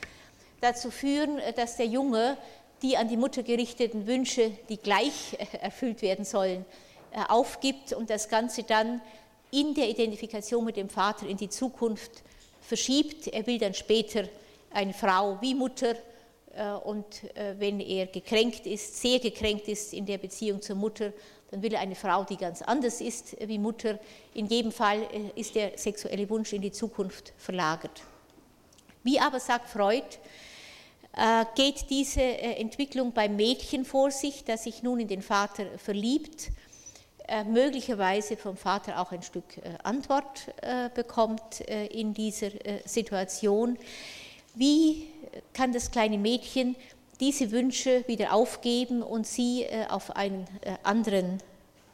[0.62, 2.38] dazu führen, dass der Junge
[2.82, 6.66] die an die Mutter gerichteten Wünsche, die gleich erfüllt werden sollen,
[7.28, 9.02] aufgibt und das Ganze dann
[9.52, 12.24] in der Identifikation mit dem Vater in die Zukunft
[12.62, 13.28] verschiebt.
[13.28, 14.24] Er will dann später
[14.72, 15.96] eine Frau wie Mutter
[16.56, 21.12] äh, und äh, wenn er gekränkt ist, sehr gekränkt ist in der Beziehung zur Mutter,
[21.50, 24.00] dann will er eine Frau, die ganz anders ist wie Mutter.
[24.34, 28.02] In jedem Fall äh, ist der sexuelle Wunsch in die Zukunft verlagert.
[29.04, 30.51] Wie aber sagt Freud, äh,
[31.56, 36.52] geht diese äh, Entwicklung beim Mädchen vor sich, das sich nun in den Vater verliebt,
[37.28, 39.44] äh, möglicherweise vom Vater auch ein Stück
[39.84, 40.48] Antwort
[40.96, 42.50] bekommt in dieser
[42.86, 43.78] Situation.
[44.56, 45.08] Wie
[45.54, 46.76] kann das kleine Mädchen
[47.20, 50.46] diese Wünsche wieder aufgeben und sie auf einen
[50.84, 51.38] anderen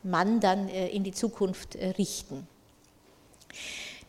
[0.04, 2.48] Mann dann in die Zukunft richten?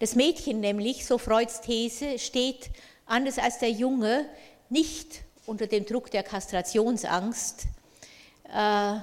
[0.00, 2.70] Das Mädchen nämlich, so Freuds These, steht
[3.04, 4.26] anders als der Junge
[4.70, 7.64] nicht unter dem Druck der Kastrationsangst.
[8.44, 8.98] Äh,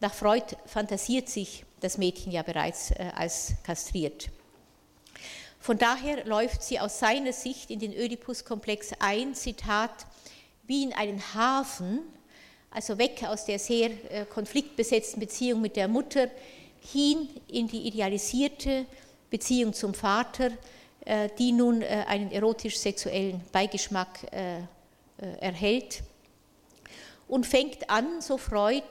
[0.00, 4.28] nach Freud fantasiert sich das Mädchen ja bereits äh, als kastriert.
[5.58, 10.06] Von daher läuft sie aus seiner Sicht in den Oedipus-Komplex ein, Zitat,
[10.66, 12.00] wie in einen Hafen,
[12.70, 16.30] also weg aus der sehr äh, konfliktbesetzten Beziehung mit der Mutter,
[16.80, 18.86] hin in die idealisierte
[19.28, 20.50] Beziehung zum Vater,
[21.38, 24.26] die nun einen erotisch-sexuellen Beigeschmack
[25.40, 26.02] erhält
[27.28, 28.84] und fängt an, so Freud,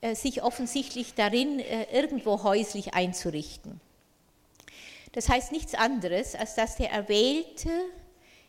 [0.00, 3.80] äh, sich offensichtlich darin äh, irgendwo häuslich einzurichten.
[5.12, 7.70] Das heißt nichts anderes, als dass der erwählte,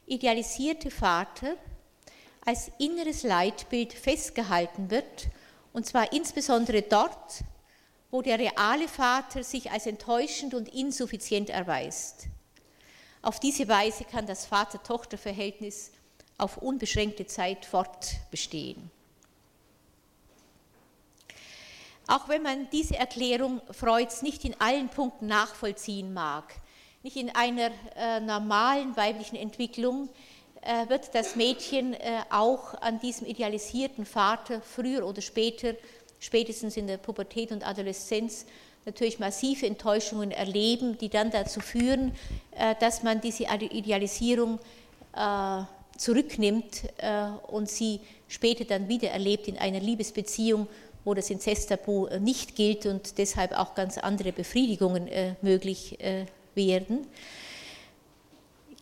[0.05, 1.55] idealisierte Vater
[2.45, 5.27] als inneres Leitbild festgehalten wird,
[5.73, 7.43] und zwar insbesondere dort,
[8.12, 12.27] wo der reale Vater sich als enttäuschend und insuffizient erweist.
[13.21, 15.91] Auf diese Weise kann das Vater-Tochter-Verhältnis
[16.39, 18.89] auf unbeschränkte Zeit fortbestehen.
[22.08, 26.56] Auch wenn man diese Erklärung Freuds nicht in allen Punkten nachvollziehen mag,
[27.04, 30.10] nicht in einer äh, normalen weiblichen Entwicklung
[30.62, 35.75] äh, wird das Mädchen äh, auch an diesem idealisierten Vater früher oder später,
[36.19, 38.45] spätestens in der Pubertät und Adoleszenz,
[38.86, 42.13] natürlich massive Enttäuschungen erleben, die dann dazu führen,
[42.52, 44.60] äh, dass man diese Idealisierung
[45.15, 45.63] äh,
[46.00, 50.68] zurücknimmt äh, und sie später dann wieder erlebt in einer Liebesbeziehung,
[51.04, 55.98] wo das Inzesttabu äh, nicht gilt und deshalb auch ganz andere Befriedigungen äh, möglich
[56.56, 57.08] werden.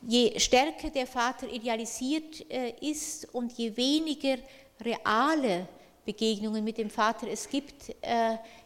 [0.07, 2.41] Je stärker der Vater idealisiert
[2.81, 4.37] ist und je weniger
[4.81, 5.67] reale
[6.05, 7.93] Begegnungen mit dem Vater es gibt,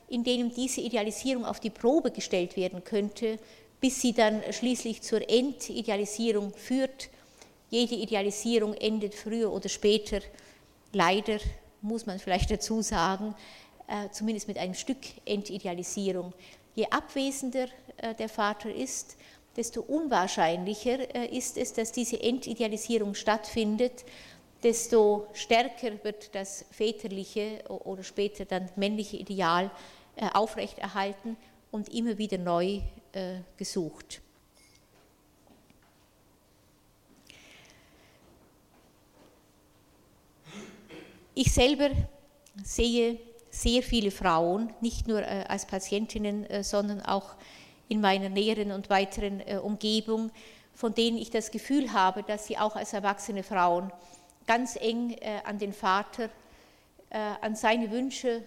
[0.07, 3.39] in denen diese Idealisierung auf die Probe gestellt werden könnte,
[3.79, 7.09] bis sie dann schließlich zur Entidealisierung führt
[7.71, 10.19] jede Idealisierung endet früher oder später,
[10.91, 11.39] leider
[11.81, 13.33] muss man vielleicht dazu sagen,
[13.87, 16.33] äh, zumindest mit einem Stück Entidealisierung.
[16.75, 19.17] Je abwesender äh, der Vater ist,
[19.55, 24.03] desto unwahrscheinlicher äh, ist es, dass diese Entidealisierung stattfindet,
[24.61, 29.71] desto stärker wird das väterliche oder später dann männliche Ideal
[30.33, 31.35] aufrechterhalten
[31.71, 32.81] und immer wieder neu
[33.57, 34.21] gesucht.
[41.33, 41.89] Ich selber
[42.61, 43.17] sehe
[43.49, 47.35] sehr viele Frauen, nicht nur äh, als Patientinnen, äh, sondern auch
[47.87, 50.31] in meiner näheren und weiteren äh, Umgebung,
[50.73, 53.91] von denen ich das Gefühl habe, dass sie auch als erwachsene Frauen
[54.47, 56.29] ganz eng an den Vater,
[57.11, 58.41] an seine Wünsche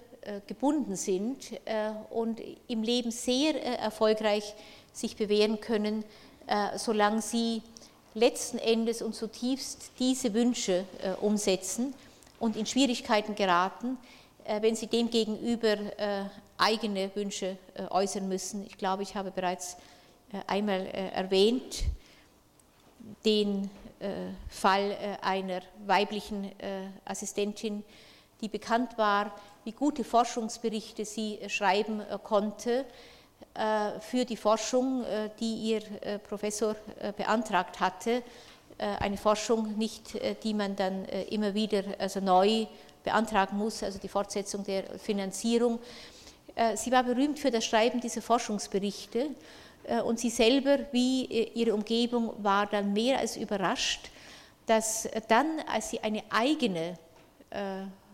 [0.48, 1.52] gebunden sind
[2.10, 4.54] und im Leben sehr erfolgreich
[4.92, 6.04] sich bewähren können,
[6.76, 7.62] solange sie
[8.14, 10.84] letzten Endes und zutiefst diese Wünsche
[11.20, 11.94] umsetzen
[12.38, 13.98] und in Schwierigkeiten geraten,
[14.44, 16.24] äh, wenn sie demgegenüber äh,
[16.58, 18.66] eigene Wünsche äh, äußern müssen.
[18.66, 19.76] Ich glaube, ich habe bereits
[20.48, 21.84] einmal erwähnt
[23.24, 23.70] den
[24.48, 26.50] Fall einer weiblichen
[27.04, 27.84] Assistentin,
[28.40, 32.84] die bekannt war, wie gute Forschungsberichte sie schreiben konnte
[34.00, 35.04] für die Forschung,
[35.38, 35.82] die ihr
[36.26, 36.74] Professor
[37.16, 38.24] beantragt hatte
[38.78, 42.66] eine Forschung nicht, äh, die man dann äh, immer wieder also neu
[43.02, 45.78] beantragen muss, also die Fortsetzung der Finanzierung.
[46.76, 49.26] Sie war berühmt für das Schreiben dieser Forschungsberichte
[50.06, 54.08] und sie selber wie ihre Umgebung war dann mehr als überrascht,
[54.64, 56.96] dass dann, als sie eine eigene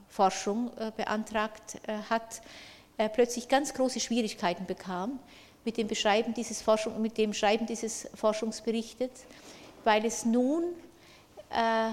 [0.09, 2.41] Forschung beantragt hat,
[3.13, 5.21] plötzlich ganz große Schwierigkeiten bekam
[5.65, 9.11] mit dem, Beschreiben dieses Forschung, mit dem Schreiben dieses Forschungsberichtes
[9.85, 10.65] weil es nun,
[11.51, 11.91] äh,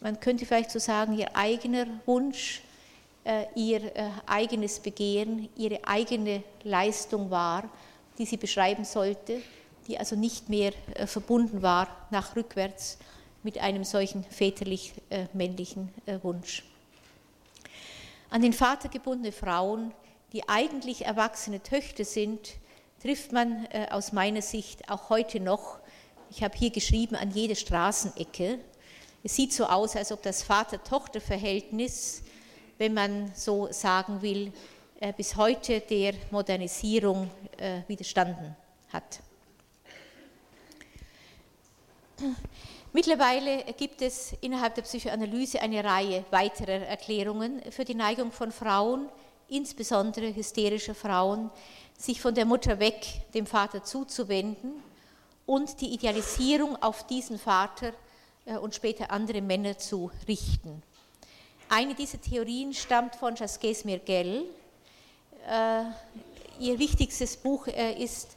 [0.00, 2.62] man könnte vielleicht so sagen, ihr eigener Wunsch,
[3.24, 7.68] äh, ihr äh, eigenes Begehren, ihre eigene Leistung war,
[8.18, 9.42] die sie beschreiben sollte,
[9.86, 10.72] die also nicht mehr
[11.06, 12.98] verbunden war nach rückwärts
[13.42, 15.88] mit einem solchen väterlich-männlichen
[16.22, 16.62] Wunsch.
[18.28, 19.92] An den Vater gebundene Frauen,
[20.34, 22.50] die eigentlich erwachsene Töchter sind,
[23.02, 25.79] trifft man aus meiner Sicht auch heute noch
[26.32, 28.60] Ich habe hier geschrieben an jede Straßenecke.
[29.24, 32.22] Es sieht so aus, als ob das Vater-Tochter-Verhältnis,
[32.78, 34.52] wenn man so sagen will,
[35.00, 38.54] äh, bis heute der Modernisierung äh, widerstanden
[38.92, 39.18] hat.
[42.92, 49.08] Mittlerweile gibt es innerhalb der Psychoanalyse eine Reihe weiterer Erklärungen für die Neigung von Frauen,
[49.48, 51.50] insbesondere hysterischer Frauen,
[51.98, 54.89] sich von der Mutter weg dem Vater zuzuwenden
[55.50, 57.92] und die Idealisierung auf diesen Vater
[58.44, 60.80] äh, und später andere Männer zu richten.
[61.68, 64.44] Eine dieser Theorien stammt von Jasquez Mirgel.
[65.48, 65.82] Äh,
[66.60, 68.28] ihr wichtigstes Buch äh, ist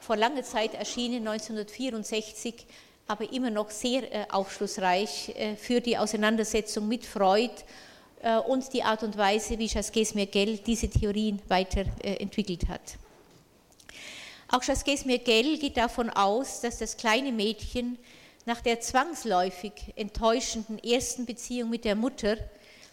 [0.00, 2.64] vor langer Zeit erschienen, 1964,
[3.06, 7.52] aber immer noch sehr aufschlussreich für die Auseinandersetzung mit Freud
[8.46, 12.98] und die Art und Weise, wie Jasquez Mirgel diese Theorien weiterentwickelt hat.
[14.48, 17.98] Auch Jasquez Mirgel geht davon aus, dass das kleine Mädchen
[18.44, 22.36] nach der zwangsläufig enttäuschenden ersten Beziehung mit der Mutter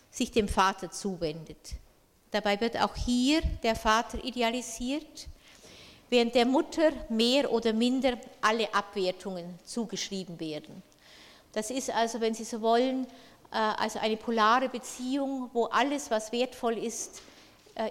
[0.09, 1.75] sich dem Vater zuwendet.
[2.31, 5.27] Dabei wird auch hier der Vater idealisiert,
[6.09, 10.81] während der Mutter mehr oder minder alle Abwertungen zugeschrieben werden.
[11.51, 13.05] Das ist also, wenn Sie so wollen,
[13.51, 17.21] äh, also eine polare Beziehung, wo alles, was wertvoll ist,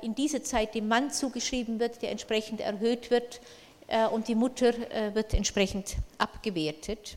[0.02, 3.40] in dieser Zeit dem Mann zugeschrieben wird, der entsprechend erhöht wird
[3.88, 4.72] äh, und die Mutter
[5.14, 7.16] wird entsprechend abgewertet.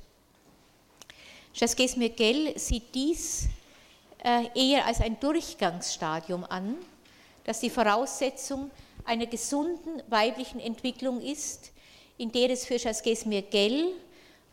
[1.54, 3.48] Jasquez Miguel sieht dies
[4.26, 6.76] äh, eher als ein Durchgangsstadium an,
[7.46, 8.72] das die Voraussetzung
[9.06, 11.72] einer gesunden weiblichen Entwicklung ist,
[12.18, 13.94] in der es für Jasquez Miguel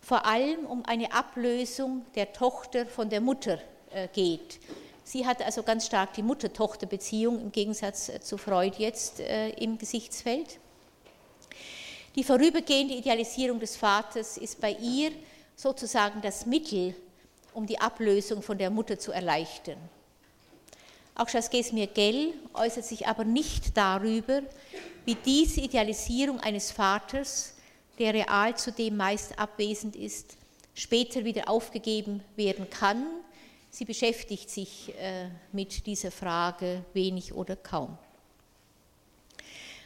[0.01, 3.59] vor allem um eine Ablösung der Tochter von der Mutter
[3.90, 4.61] äh, geht.
[5.05, 10.59] Sie hat also ganz stark die Mutter-Tochter-Beziehung im Gegensatz äh, zu Freud jetzt im Gesichtsfeld.
[12.15, 15.12] Die vorübergehende Idealisierung des Vaters ist bei ihr
[15.57, 16.95] sozusagen das Mittel,
[17.55, 19.79] um die Ablösung von der Mutter zu erleichtern.
[21.15, 24.43] Auch Jasquez Mirgel äußert sich aber nicht darüber,
[25.05, 27.55] wie diese Idealisierung eines Vaters,
[27.99, 30.37] der real zudem meist abwesend ist,
[30.75, 33.07] später wieder aufgegeben werden kann.
[33.75, 37.97] Sie beschäftigt sich äh, mit dieser Frage wenig oder kaum.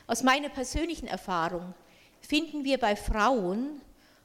[0.08, 1.72] Aus meiner persönlichen Erfahrung
[2.20, 3.80] finden wir bei Frauen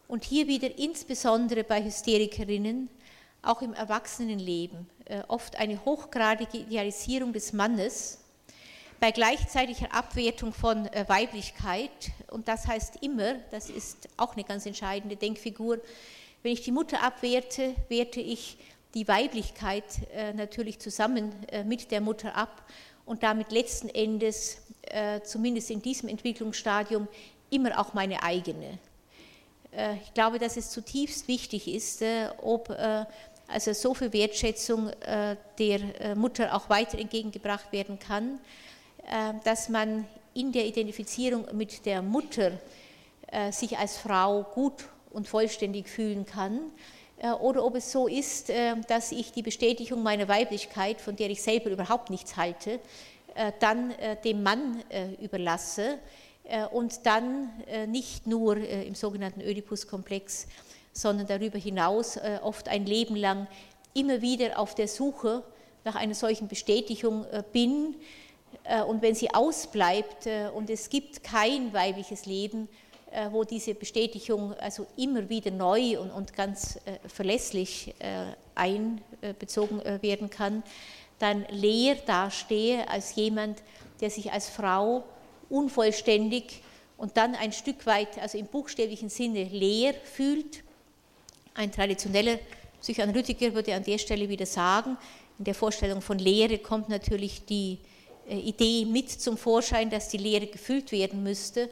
[0.07, 2.89] und hier wieder insbesondere bei Hysterikerinnen,
[3.43, 8.17] auch im Erwachsenenleben, äh, oft eine hochgradige Idealisierung des Mannes
[8.99, 12.09] bei gleichzeitiger Abwertung von äh, Weiblichkeit.
[12.31, 15.79] Und das heißt immer, das ist auch eine ganz entscheidende Denkfigur,
[16.41, 18.57] wenn ich die Mutter abwerte, werte ich
[18.93, 21.33] die Weiblichkeit äh, natürlich zusammen
[21.65, 22.63] mit der Mutter ab
[23.05, 24.57] und damit letzten Endes,
[25.23, 27.07] zumindest in diesem Entwicklungsstadium,
[27.49, 28.79] immer auch meine eigene.
[29.71, 33.05] Äh, ich glaube, dass es zutiefst wichtig ist, äh, ob äh,
[33.47, 34.91] also so viel Wertschätzung
[35.59, 38.39] der Mutter auch weiter entgegengebracht werden kann,
[39.43, 42.53] dass man in der Identifizierung mit der Mutter
[43.51, 46.61] sich als Frau gut und vollständig fühlen kann,
[47.39, 48.51] oder ob es so ist,
[48.87, 52.79] dass ich die Bestätigung meiner Weiblichkeit, von der ich selber überhaupt nichts halte,
[53.59, 54.81] dann dem Mann
[55.21, 55.99] überlasse,
[56.51, 60.47] äh, und dann äh, nicht nur äh, im sogenannten Oedipus-Komplex,
[60.93, 63.47] sondern darüber hinaus oft ein Leben lang
[63.93, 65.41] immer wieder auf der Suche
[65.85, 67.95] nach einer solchen Bestätigung bin.
[68.89, 72.67] Und wenn sie ausbleibt und es gibt kein weibliches Leben,
[73.31, 77.93] wo diese Bestätigung also immer wieder neu und, und ganz verlässlich
[78.55, 80.63] einbezogen werden kann,
[81.19, 83.61] dann leer dastehe als jemand,
[83.99, 85.03] der sich als Frau
[85.49, 86.61] unvollständig
[86.97, 90.63] und dann ein Stück weit, also im buchstäblichen Sinne, leer fühlt.
[91.53, 92.39] Ein traditioneller
[92.79, 94.97] Psychoanalytiker würde an der Stelle wieder sagen,
[95.37, 97.79] in der Vorstellung von Leere kommt natürlich die
[98.29, 101.69] äh, Idee mit zum Vorschein, dass die Leere gefüllt werden müsste.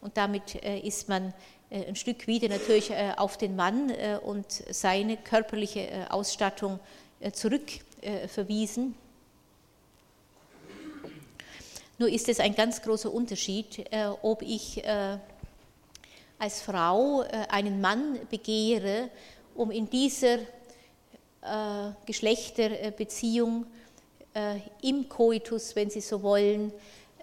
[0.00, 1.34] Und damit äh, ist man
[1.70, 3.92] äh, ein Stück wieder natürlich auf den Mann
[4.24, 6.80] und seine körperliche Ausstattung
[7.32, 8.94] zurückverwiesen.
[12.00, 15.18] Nur ist es ein ganz großer Unterschied, äh, ob ich äh,
[16.38, 19.10] als Frau äh, einen Mann begehre,
[19.54, 20.38] um in dieser
[22.04, 23.64] Geschlechterbeziehung
[24.82, 26.70] im Koitus, wenn Sie so wollen,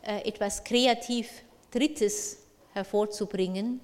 [0.01, 1.29] etwas kreativ
[1.69, 2.37] Drittes
[2.77, 3.81] hervorzubringen,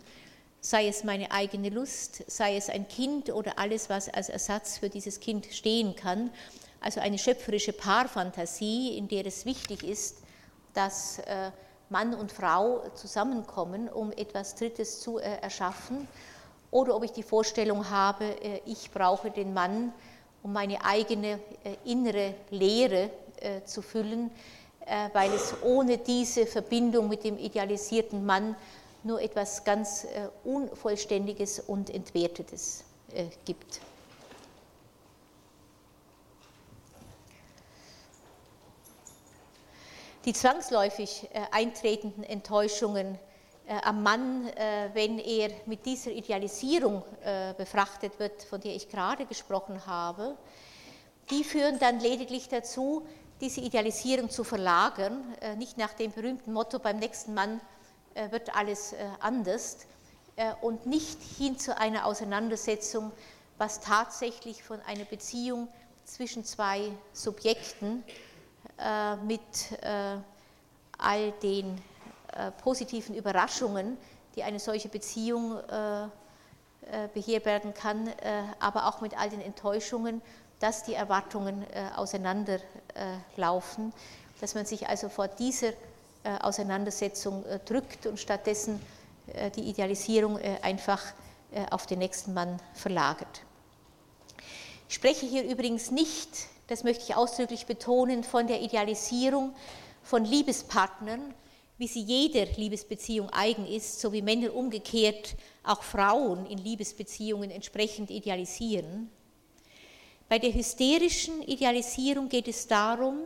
[0.61, 4.89] sei es meine eigene Lust, sei es ein Kind oder alles, was als Ersatz für
[4.89, 6.31] dieses Kind stehen kann.
[6.79, 10.17] Also eine schöpferische Paarfantasie, in der es wichtig ist,
[10.73, 11.51] dass äh,
[11.89, 16.07] Mann und Frau zusammenkommen, um etwas Drittes zu äh, erschaffen.
[16.71, 19.93] oder ob ich die Vorstellung habe, äh, ich brauche den Mann,
[20.41, 21.39] um meine eigene
[21.85, 24.29] innere Lehre äh, zu füllen,
[25.13, 28.57] weil es ohne diese Verbindung mit dem idealisierten Mann
[29.03, 30.07] nur etwas ganz
[30.43, 32.83] Unvollständiges und Entwertetes
[33.45, 33.81] gibt.
[40.25, 43.19] Die zwangsläufig eintretenden Enttäuschungen
[43.65, 48.89] äh, am Mann, äh, wenn er mit dieser Idealisierung äh, befrachtet wird, von der ich
[48.89, 50.37] gerade gesprochen habe,
[51.29, 53.07] die führen dann lediglich dazu,
[53.39, 55.23] diese Idealisierung zu verlagern,
[55.57, 57.59] nicht nach dem berühmten Motto, beim nächsten Mann
[58.31, 59.77] wird alles anders
[60.61, 63.11] und nicht hin zu einer Auseinandersetzung,
[63.57, 65.67] was tatsächlich von einer Beziehung
[66.05, 68.03] zwischen zwei Subjekten
[69.25, 69.41] mit
[70.97, 71.81] all den
[72.35, 73.97] äh, positiven Überraschungen,
[74.35, 76.09] die eine solche Beziehung äh, äh,
[77.13, 78.09] beherbergen kann,
[78.59, 80.21] aber auch mit all den Enttäuschungen,
[80.59, 83.93] dass die Erwartungen auseinanderlaufen,
[84.39, 85.73] dass man sich also vor dieser
[86.23, 88.79] Auseinandersetzung drückt und stattdessen
[89.55, 91.01] die Idealisierung einfach
[91.69, 93.41] auf den nächsten Mann verlagert.
[94.89, 96.29] Ich spreche hier übrigens nicht,
[96.67, 99.53] das möchte ich ausdrücklich betonen, von der Idealisierung
[100.01, 101.33] von Liebespartnern,
[101.77, 108.11] wie sie jeder Liebesbeziehung eigen ist, so wie Männer umgekehrt auch Frauen in Liebesbeziehungen entsprechend
[108.11, 109.09] idealisieren.
[110.29, 113.19] Bei der hysterischen Idealisierung geht es darum,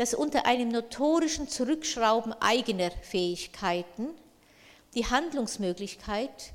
[0.00, 4.08] dass unter einem notorischen Zurückschrauben eigener Fähigkeiten
[4.94, 6.54] die Handlungsmöglichkeit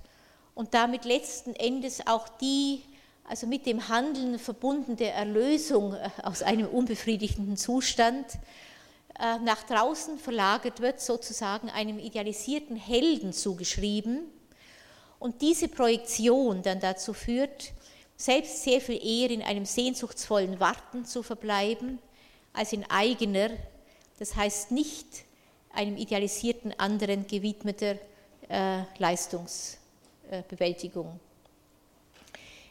[0.55, 2.81] und damit letzten Endes auch die
[3.23, 8.25] also mit dem Handeln verbundene Erlösung aus einem unbefriedigenden Zustand
[9.19, 14.21] äh, nach draußen verlagert wird, sozusagen einem idealisierten Helden zugeschrieben.
[15.19, 17.73] Und diese Projektion dann dazu führt,
[18.17, 21.99] selbst sehr viel eher in einem sehnsuchtsvollen Warten zu verbleiben,
[22.56, 23.51] als in eigener,
[24.20, 25.08] das heißt nicht
[25.74, 27.97] einem idealisierten anderen gewidmeter
[28.47, 31.20] äh, Leistungsbewältigung.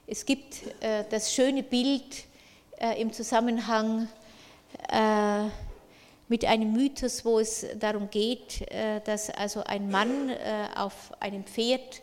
[0.06, 2.24] Es gibt äh, das schöne Bild
[2.78, 4.08] äh, im Zusammenhang
[4.90, 5.44] äh,
[6.28, 11.44] mit einem Mythos, wo es darum geht, äh, dass also ein Mann äh, auf einem
[11.44, 12.00] Pferd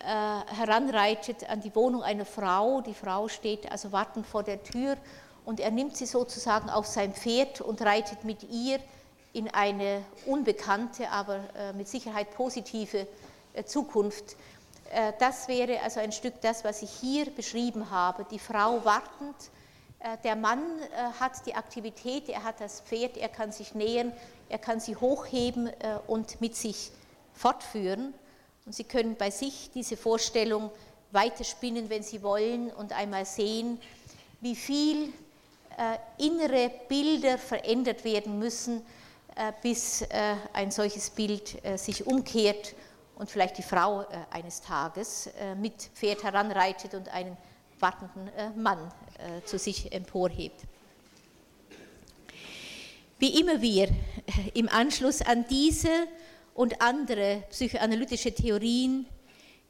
[0.00, 2.80] äh, heranreitet an die Wohnung einer Frau.
[2.80, 4.96] Die Frau steht also wartend vor der Tür
[5.44, 8.78] und er nimmt sie sozusagen auf sein Pferd und reitet mit ihr
[9.32, 11.40] in eine unbekannte, aber
[11.76, 13.06] mit Sicherheit positive
[13.64, 14.36] Zukunft.
[15.20, 18.26] Das wäre also ein Stück das, was ich hier beschrieben habe.
[18.28, 19.36] Die Frau wartend
[20.00, 24.12] äh, der Mann äh, hat die Aktivität, er hat das Pferd, er kann sich nähern,
[24.48, 26.90] er kann sie hochheben äh, und mit sich
[27.34, 28.14] fortführen.
[28.66, 30.70] Und Sie können bei sich diese Vorstellung
[31.12, 33.80] weiterspinnen, wenn Sie wollen, und einmal sehen,
[34.40, 35.12] wie viel
[36.18, 38.82] innere Bilder verändert werden müssen,
[39.62, 40.04] bis
[40.52, 42.74] ein solches Bild sich umkehrt
[43.16, 47.36] und vielleicht die Frau eines Tages mit Pferd heranreitet und einen
[47.78, 48.30] wartenden
[48.62, 50.62] Mann äh, zu sich emporhebt.
[53.18, 53.88] Wie immer wir
[54.54, 55.90] im Anschluss an diese
[56.54, 59.06] und andere psychoanalytische Theorien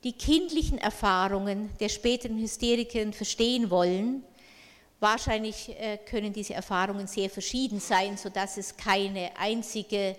[0.04, 4.24] die kindlichen Erfahrungen der späteren Hysterikerin verstehen wollen,
[5.00, 10.16] wahrscheinlich äh, können diese Erfahrungen sehr verschieden sein, sodass es keine einzige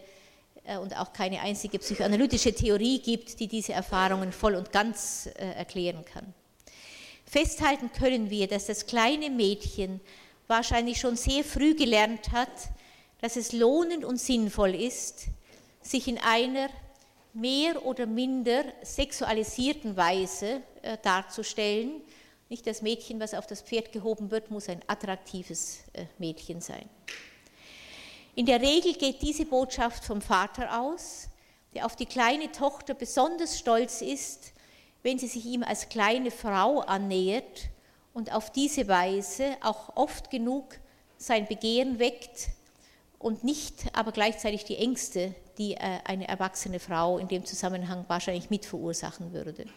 [0.65, 6.03] äh, und auch keine einzige psychoanalytische Theorie gibt, die diese Erfahrungen voll und ganz erklären
[6.03, 6.33] kann.
[7.25, 10.01] Festhalten können wir, dass das kleine Mädchen
[10.47, 12.49] wahrscheinlich schon sehr früh gelernt hat,
[13.21, 15.27] dass es lohnend und sinnvoll ist,
[15.81, 16.69] sich in einer
[17.33, 22.01] mehr oder minder sexualisierten Weise äh, darzustellen.
[22.51, 26.83] Nicht das Mädchen, was auf das Pferd gehoben wird, muss ein attraktives äh, Mädchen sein.
[28.35, 31.29] In der Regel geht diese Botschaft vom Vater aus,
[31.73, 34.51] der auf die kleine Tochter besonders stolz ist,
[35.01, 37.69] wenn sie sich ihm als kleine Frau annähert
[38.13, 40.77] und auf diese Weise auch oft genug
[41.17, 42.49] sein Begehren weckt
[43.17, 48.49] und nicht aber gleichzeitig die Ängste, die äh, eine erwachsene Frau in dem Zusammenhang wahrscheinlich
[48.49, 49.67] mit verursachen würde.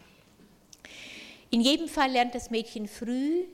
[1.51, 3.45] In jedem Fall lernt das Mädchen früh,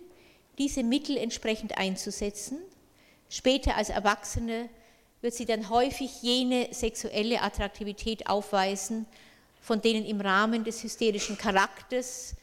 [0.58, 2.58] diese Mittel entsprechend einzusetzen.
[3.28, 4.68] Später als Erwachsene
[5.20, 9.06] wird sie dann häufig jene sexuelle Attraktivität aufweisen,
[9.60, 12.34] von denen im Rahmen des hysterischen Charakters,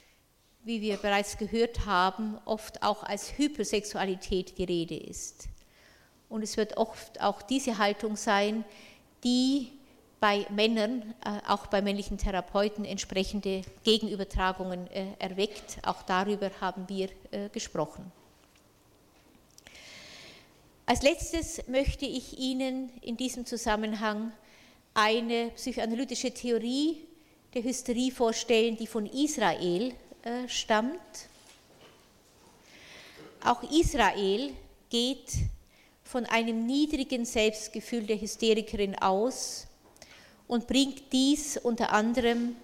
[0.63, 5.47] wie wir bereits gehört haben, oft auch als Hypersexualität die Rede ist.
[6.29, 8.65] Und es wird oft auch diese Haltung sein,
[9.23, 9.71] die
[10.19, 15.77] bei Männern, äh, auch bei männlichen Therapeuten, entsprechende Gegenübertragungen äh, erweckt.
[15.83, 18.11] Auch darüber haben wir äh, gesprochen.
[20.85, 24.31] Als letztes möchte ich Ihnen in diesem Zusammenhang
[24.93, 27.03] eine psychoanalytische Theorie
[27.53, 29.93] der Hysterie vorstellen, die von Israel
[30.47, 30.99] stammt.
[33.43, 34.51] Auch Israel
[34.89, 35.31] geht
[36.03, 39.67] von einem niedrigen Selbstgefühl der Hysterikerin aus
[40.47, 42.55] und bringt dies unter anderem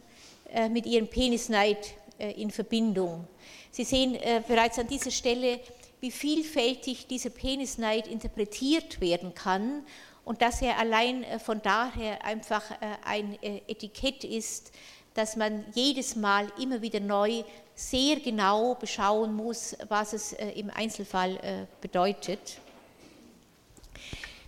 [0.54, 3.28] äh, mit ihrem Penisneid äh, in Verbindung.
[3.72, 5.60] Sie sehen äh, bereits an dieser Stelle,
[6.00, 9.84] wie vielfältig dieser Penisneid interpretiert werden kann
[10.26, 12.64] und dass er allein von daher einfach
[13.06, 14.72] ein Etikett ist,
[15.14, 21.68] dass man jedes Mal immer wieder neu sehr genau beschauen muss, was es im Einzelfall
[21.80, 22.58] bedeutet.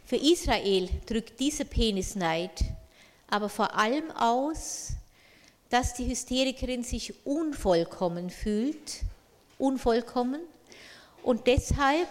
[0.05, 2.51] Für Israel drückt dieser Penisneid
[3.29, 4.93] aber vor allem aus,
[5.69, 9.03] dass die Hysterikerin sich unvollkommen fühlt,
[9.57, 10.41] unvollkommen
[11.23, 12.07] und deshalb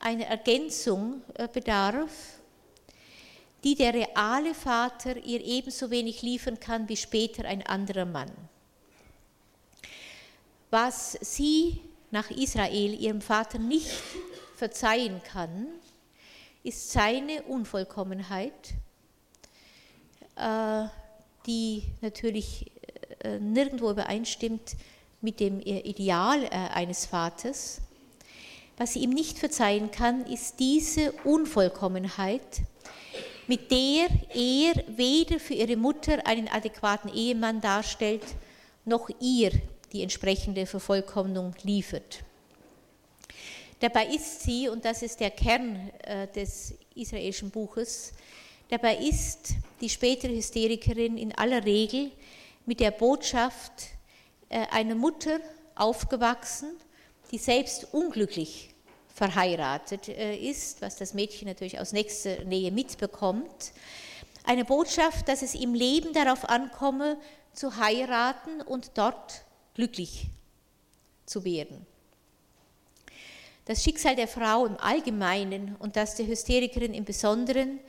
[0.00, 2.10] eine Ergänzung äh, bedarf,
[3.64, 8.30] die der reale Vater ihr ebenso wenig liefern kann wie später ein anderer Mann.
[10.70, 14.02] Was sie nach Israel ihrem Vater nicht
[14.54, 15.66] verzeihen kann,
[16.62, 18.74] ist seine Unvollkommenheit
[21.46, 22.70] die natürlich
[23.20, 24.76] äh, nirgendwo übereinstimmt
[25.20, 27.80] mit dem äh, Ideal eines Vaters.
[28.76, 32.62] Was sie ihm nicht verzeihen kann, ist diese Unvollkommenheit,
[33.48, 38.22] mit der er weder für ihre Mutter einen adäquaten Ehemann darstellt,
[38.84, 39.50] noch ihr
[39.92, 42.22] die entsprechende Vervollkommnung liefert.
[43.80, 45.90] Dabei ist sie, und das ist der Kern
[46.34, 48.12] des israelischen Buches,
[48.70, 52.10] Dabei ist die spätere Hysterikerin in aller Regel
[52.66, 53.72] mit der Botschaft
[54.50, 55.40] äh, einer Mutter
[55.74, 56.76] aufgewachsen,
[57.30, 58.74] die selbst unglücklich
[59.14, 63.72] verheiratet äh, ist, was das Mädchen natürlich aus nächster Nähe mitbekommt.
[64.44, 67.16] Eine Botschaft, dass es im Leben darauf ankomme,
[67.54, 69.44] zu heiraten und dort
[69.74, 70.26] glücklich
[71.24, 71.86] zu werden.
[73.64, 77.80] Das Schicksal der Frau im Allgemeinen und das der Hysterikerin im Besonderen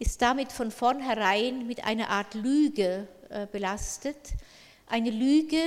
[0.00, 4.16] ist damit von vornherein mit einer Art Lüge äh, belastet.
[4.88, 5.60] Eine Lüge,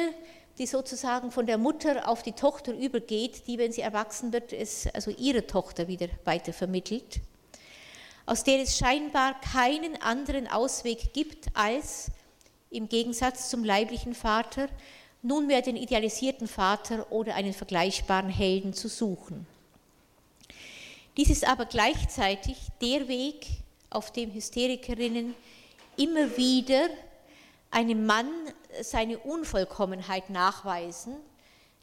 [0.57, 4.87] die sozusagen von der Mutter auf die Tochter übergeht, die, wenn sie erwachsen wird, es
[4.87, 7.21] also ihre Tochter wieder weiter vermittelt,
[8.25, 12.07] aus der es scheinbar keinen anderen Ausweg gibt, als
[12.71, 14.67] im Gegensatz zum leiblichen Vater
[15.21, 19.45] nunmehr den idealisierten Vater oder einen vergleichbaren Helden zu suchen.
[21.17, 23.45] Dies ist aber gleichzeitig der Weg,
[23.93, 25.35] auf dem Hysterikerinnen
[25.97, 26.87] immer wieder
[27.71, 28.29] einem Mann
[28.81, 31.15] seine Unvollkommenheit nachweisen.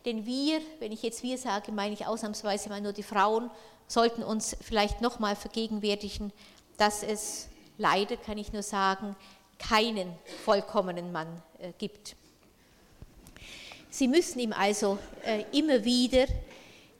[0.04, 3.50] Denn wir, wenn ich jetzt wir sage, meine ich ausnahmsweise mal nur die Frauen,
[3.86, 6.32] sollten uns vielleicht nochmal vergegenwärtigen,
[6.76, 9.16] dass es leider, kann ich nur sagen,
[9.58, 10.12] keinen
[10.44, 12.16] vollkommenen Mann äh, gibt.
[13.90, 16.26] Sie müssen ihm also äh, immer wieder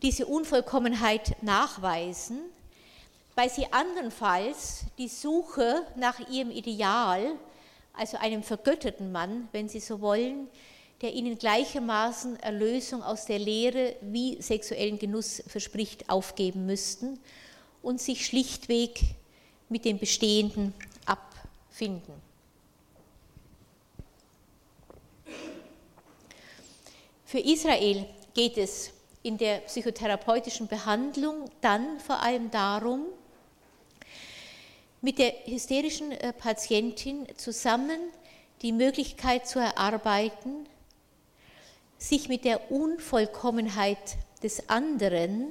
[0.02, 2.40] diese Unvollkommenheit nachweisen,
[3.40, 7.36] weil sie andernfalls die Suche nach ihrem Ideal,
[7.94, 10.48] also einem vergötterten Mann, wenn Sie so wollen,
[11.00, 17.18] der ihnen gleichermaßen Erlösung aus der Lehre wie sexuellen Genuss verspricht, aufgeben müssten
[17.80, 19.00] und sich schlichtweg
[19.70, 20.74] mit dem Bestehenden
[21.06, 22.12] abfinden.
[27.24, 28.90] Für Israel geht es
[29.22, 33.06] in der psychotherapeutischen Behandlung dann vor allem darum,
[35.02, 37.98] mit der hysterischen äh, Patientin zusammen
[38.62, 40.66] die Möglichkeit zu erarbeiten,
[41.98, 45.48] sich mit der Unvollkommenheit des anderen,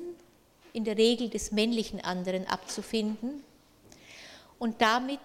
[0.74, 3.44] in der Regel des männlichen anderen, abzufinden
[4.60, 5.20] und damit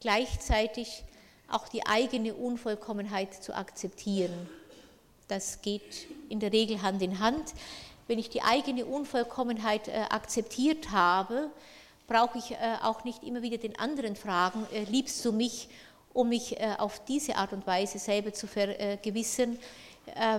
[0.00, 1.04] gleichzeitig
[1.48, 4.48] auch die eigene Unvollkommenheit zu akzeptieren.
[5.28, 7.54] Das geht in der Regel Hand in Hand.
[8.06, 11.50] Wenn ich die eigene Unvollkommenheit äh, akzeptiert habe,
[12.08, 15.68] brauche ich äh, auch nicht immer wieder den anderen fragen, äh, liebst du mich,
[16.12, 19.56] um mich äh, auf diese Art und Weise selber zu vergewissern,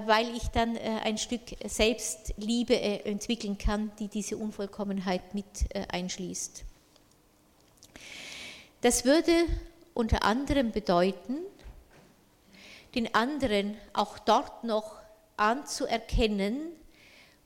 [0.08, 5.46] weil ich dann ein Stück Selbstliebe entwickeln kann, die diese Unvollkommenheit mit
[5.92, 6.64] einschließt.
[8.82, 9.32] Das würde
[9.94, 11.38] unter anderem bedeuten,
[12.96, 14.96] den anderen auch dort noch
[15.38, 16.72] anzuerkennen,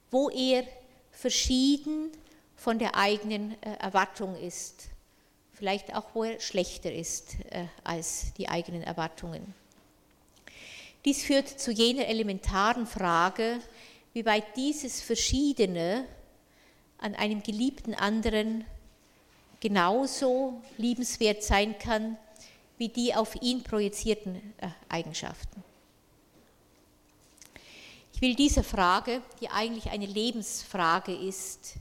[0.10, 0.64] wo er
[1.12, 2.10] verschieden
[2.64, 4.90] von der eigenen äh, Erwartung ist.
[5.52, 9.54] vielleicht auch wo er schlechter ist äh, als die eigenen Erwartungen.
[11.04, 13.60] Dies führt zu jener elementaren Frage,
[14.14, 16.06] wie weit dieses Verschiedene
[17.00, 18.64] an einem geliebten anderen
[19.60, 22.18] genauso liebenswert sein kann
[22.78, 25.64] wie die auf ihn projizierten äh, Eigenschaften.
[28.14, 31.76] Ich will dieser Frage, die eigentlich eine Lebensfrage ist,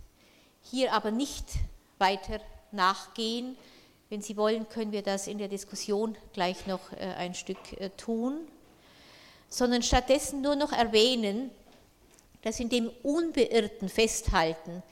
[0.63, 1.45] hier aber nicht
[1.99, 2.41] weiter
[2.71, 3.57] nachgehen.
[4.09, 7.91] Wenn Sie wollen, können wir das in der Diskussion gleich noch äh, ein Stück äh,
[7.91, 8.41] tun,
[9.49, 11.51] sondern stattdessen nur noch erwähnen,
[12.43, 14.83] dass in dem unbeirrten Festhalten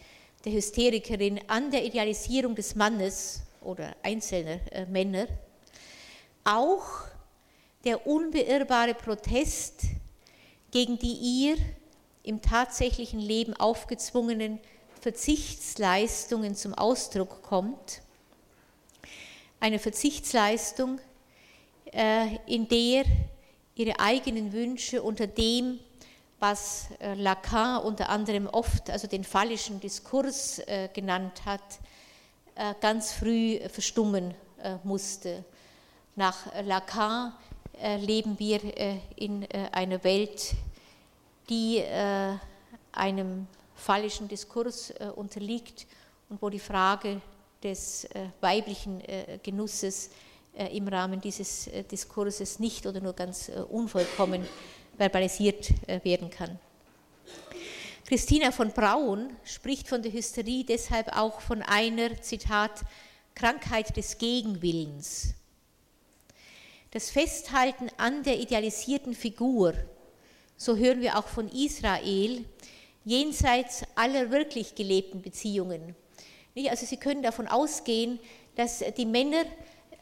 [0.45, 5.27] der Hysterikerin an der Idealisierung des Mannes oder einzelner äh, Männer
[6.45, 6.87] auch
[7.85, 9.83] der unbeirrbare Protest
[10.71, 11.57] gegen die ihr
[12.23, 14.59] im tatsächlichen Leben aufgezwungenen
[15.01, 18.03] Verzichtsleistungen zum Ausdruck kommt.
[19.59, 21.01] Eine Verzichtsleistung,
[21.93, 23.05] äh, in der
[23.75, 25.81] ihre eigenen Wünsche unter dem,
[26.39, 31.63] was äh, Lacan unter anderem oft also den phallischen Diskurs äh, genannt hat,
[32.83, 34.35] ganz früh verstummen
[34.85, 35.45] musste.
[36.15, 37.33] Nach Lacan
[38.01, 38.61] leben wir
[39.17, 40.53] in einer Welt,
[41.49, 41.83] die
[42.93, 43.47] einem
[43.81, 45.87] phallischen Diskurs äh, unterliegt
[46.29, 47.21] und wo die Frage
[47.63, 50.11] des äh, weiblichen äh, Genusses
[50.53, 54.45] im Rahmen dieses Diskurses nicht oder nur ganz unvollkommen
[54.99, 55.71] verbalisiert
[56.05, 56.59] werden kann.
[58.05, 62.81] Christina von Braun spricht von der Hysterie deshalb auch von einer, Zitat,
[63.37, 65.35] Krankheit des Gegenwillens.
[66.91, 69.75] Das Festhalten an der idealisierten Figur,
[70.57, 72.45] so hören wir auch von Israel,
[73.11, 75.97] jenseits aller wirklich gelebten Beziehungen.
[76.69, 78.21] Also Sie können davon ausgehen,
[78.55, 79.45] dass die Männer,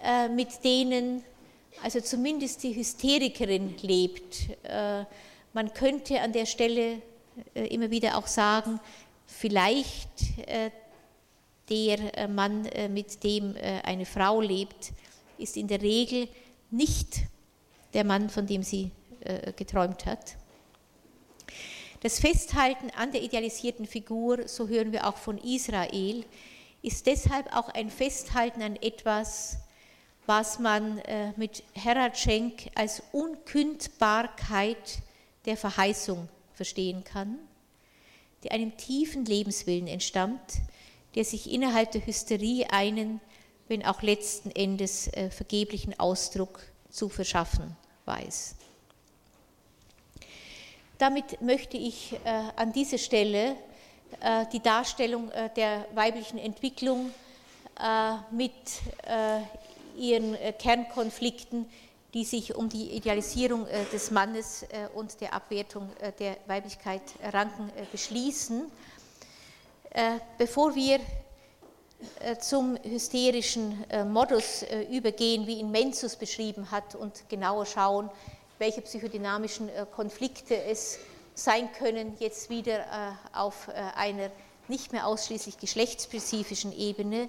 [0.03, 1.25] äh, mit denen
[1.83, 5.05] also zumindest die Hysterikerin lebt, äh,
[5.55, 7.01] man könnte an der Stelle
[7.55, 8.79] äh, immer wieder auch sagen,
[9.27, 10.09] vielleicht
[11.69, 14.93] der Mann, mit dem eine Frau lebt,
[15.37, 16.29] ist in der Regel
[16.71, 17.19] nicht
[17.93, 18.91] der Mann, von dem sie
[19.55, 20.38] geträumt hat.
[22.01, 26.25] Das Festhalten an der idealisierten Figur, so hören wir auch von Israel,
[26.81, 29.59] ist deshalb auch ein Festhalten an etwas,
[30.25, 35.01] was man äh, mit Heratschenk als Unkündbarkeit
[35.45, 37.37] der Verheißung verstehen kann,
[38.45, 40.59] die einem tiefen Lebenswillen entstammt,
[41.17, 43.21] der sich innerhalb der Hysterie einen,
[43.67, 48.58] wenn auch letzten Endes äh, vergeblichen Ausdruck zu verschaffen weiß.
[50.99, 53.55] Damit möchte ich äh, an dieser Stelle
[54.21, 57.13] äh, die Darstellung äh, der weiblichen Entwicklung
[58.33, 58.53] mit
[59.97, 61.69] ihren Kernkonflikten,
[62.13, 65.89] die sich um die Idealisierung des Mannes und der Abwertung
[66.19, 68.69] der Weiblichkeit ranken, beschließen.
[70.39, 70.99] Bevor wir
[72.41, 78.11] zum hysterischen Modus übergehen, wie ihn Menzus beschrieben hat, und genauer schauen,
[78.59, 80.99] welche psychodynamischen äh, Konflikte es
[81.35, 84.31] sein können, jetzt wieder äh, auf äh, einer
[84.67, 87.29] nicht mehr ausschließlich geschlechtsspezifischen Ebene,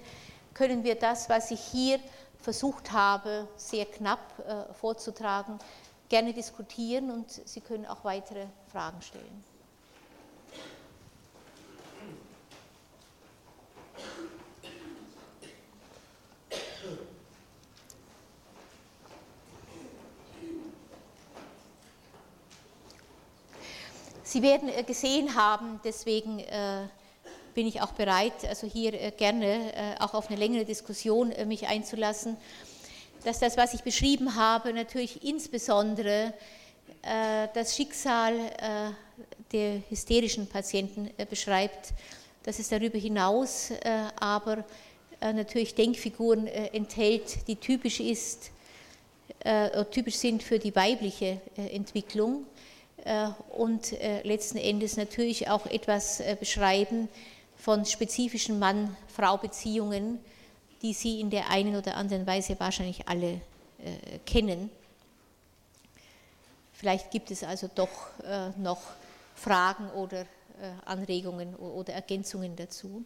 [0.54, 2.00] können wir das, was ich hier
[2.42, 4.20] versucht habe, sehr knapp
[4.78, 5.58] vorzutragen,
[6.10, 9.44] gerne diskutieren und Sie können auch weitere Fragen stellen.
[24.30, 26.86] Sie werden äh, gesehen haben, deswegen äh,
[27.56, 32.38] bin ich auch bereit, also hier äh, gerne auch auf eine längere Diskussion mich einzulassen,
[33.24, 36.34] dass das, was ich beschrieben habe, natürlich insbesondere
[37.02, 38.34] das Schicksal
[39.52, 41.94] der hysterischen Patienten beschreibt,
[42.44, 43.72] dass es darüber hinaus
[44.20, 44.66] aber
[45.22, 48.52] natürlich Denkfiguren enthält, die typisch ist,
[49.92, 52.46] typisch sind für die weibliche Entwicklung
[53.50, 57.10] und äh, letzten Endes natürlich auch etwas äh, beschreiben
[57.56, 60.20] von spezifischen Mann-Frau-Beziehungen,
[60.82, 63.42] die Sie in der einen oder anderen Weise wahrscheinlich alle
[64.26, 64.70] kennen.
[66.74, 67.90] Vielleicht gibt es also doch
[68.58, 68.82] noch
[69.36, 70.26] Fragen oder
[70.86, 73.04] Anregungen oder Ergänzungen dazu.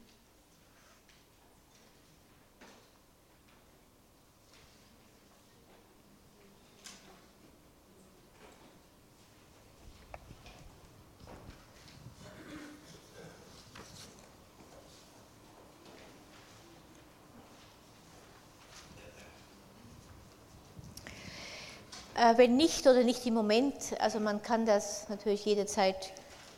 [22.36, 26.14] Wenn nicht oder nicht im Moment, also man kann das natürlich jederzeit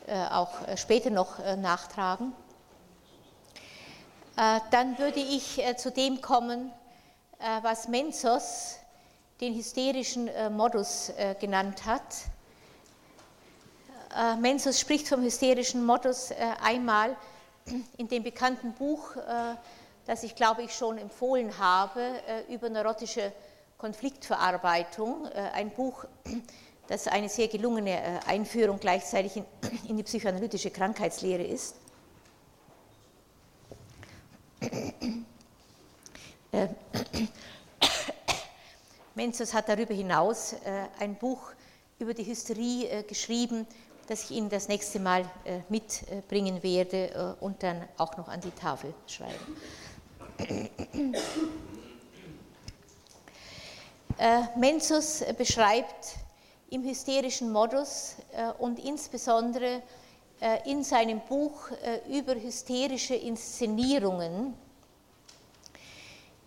[0.06, 2.34] äh, auch äh, später noch nachtragen,
[4.36, 6.70] dann würde ich zu dem kommen,
[7.62, 8.76] was Menzos
[9.40, 11.10] den hysterischen Modus
[11.40, 12.02] genannt hat.
[14.42, 17.16] Menzos spricht vom hysterischen Modus einmal
[17.96, 19.12] in dem bekannten Buch,
[20.06, 23.32] das ich glaube ich schon empfohlen habe, über neurotische
[23.78, 26.06] Konfliktverarbeitung, äh, ein Buch,
[26.88, 29.42] das eine sehr gelungene äh, Einführung gleichzeitig
[29.88, 31.76] in die psychoanalytische Krankheitslehre ist.
[36.52, 36.68] Äh,
[39.16, 40.56] Menzos hat darüber hinaus
[41.00, 41.54] ein Buch
[42.00, 43.66] über die Hysterie geschrieben,
[44.08, 45.24] das ich Ihnen das nächste Mal
[45.70, 49.40] mitbringen werde und dann auch noch an die Tafel schreiben.
[54.18, 56.16] Äh, Menzus beschreibt
[56.70, 59.82] im hysterischen Modus äh, und insbesondere
[60.40, 61.70] äh, in seinem Buch
[62.10, 64.54] über hysterische Inszenierungen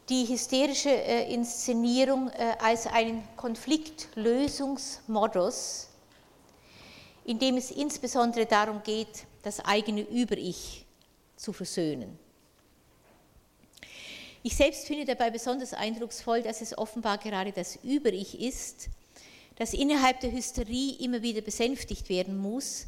[0.08, 2.30] die hysterische Inszenierung
[2.62, 5.88] als einen Konfliktlösungsmodus,
[7.26, 10.86] in dem es insbesondere darum geht, das eigene Über-Ich
[11.36, 12.18] zu versöhnen.
[14.43, 18.89] Ich selbst finde dabei besonders eindrucksvoll, dass es offenbar gerade das Über-Ich ist,
[19.57, 22.86] das innerhalb der Hysterie immer wieder besänftigt werden muss,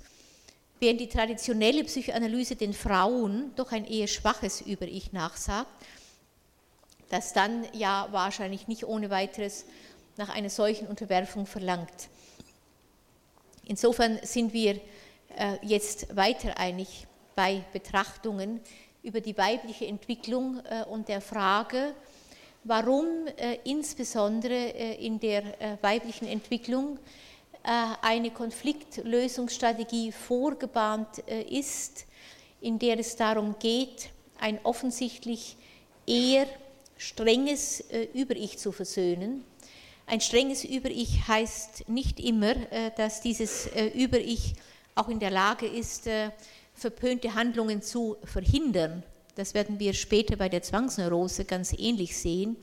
[0.78, 5.70] während die traditionelle Psychoanalyse den Frauen doch ein eher schwaches Über-Ich nachsagt,
[7.08, 9.64] das dann ja wahrscheinlich nicht ohne weiteres
[10.16, 12.08] nach einer solchen Unterwerfung verlangt.
[13.66, 14.80] Insofern sind wir
[15.36, 18.60] äh, jetzt weiter einig bei Betrachtungen,
[19.02, 21.94] über die weibliche Entwicklung äh, und der Frage,
[22.64, 26.98] warum äh, insbesondere äh, in der weiblichen Entwicklung
[27.62, 31.18] eine Konfliktlösungsstrategie vorgebahnt
[31.50, 32.06] ist,
[32.62, 35.58] in der es darum geht, ein offensichtlich
[36.06, 36.46] eher
[36.96, 37.84] strenges
[38.14, 39.44] Über-Ich zu versöhnen.
[40.06, 42.54] Ein strenges Über-Ich heißt nicht immer,
[42.96, 44.54] dass dieses Über-Ich
[44.94, 46.08] auch in der Lage ist,
[46.80, 49.02] verpönte Handlungen zu verhindern.
[49.34, 52.56] Das werden wir später bei der Zwangsneurose ganz ähnlich sehen.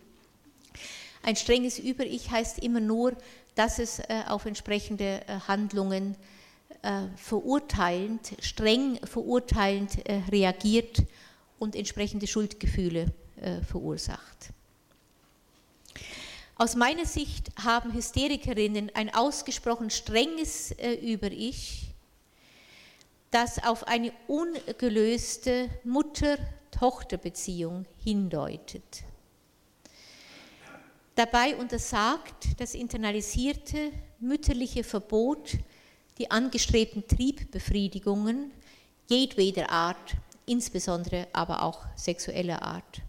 [1.24, 3.16] Ein strenges Über-Ich heißt immer nur,
[3.56, 6.16] dass es äh, auf entsprechende äh, Handlungen
[6.84, 9.98] äh, verurteilend, streng verurteilend
[10.32, 11.04] reagiert
[11.60, 13.08] und entsprechende Schuldgefühle
[13.68, 14.50] verursacht.
[16.56, 21.87] Aus meiner Sicht haben Hysterikerinnen ein ausgesprochen strenges Über-Ich,
[23.32, 29.04] das auf eine ungelöste Mutter-Tochter-Beziehung hindeutet.
[31.16, 35.58] Dabei untersagt das internalisierte mütterliche Verbot
[36.18, 38.52] die angestrebten Triebbefriedigungen
[39.08, 40.16] jedweder Art,
[40.46, 43.02] insbesondere aber auch sexueller Art.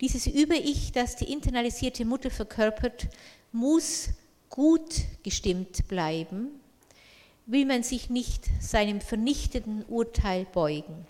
[0.00, 3.08] Dieses Über-Ich, das die internalisierte Mutter verkörpert,
[3.52, 4.10] muss
[4.50, 6.60] gut gestimmt bleiben,
[7.46, 11.06] will man sich nicht seinem vernichtenden Urteil beugen.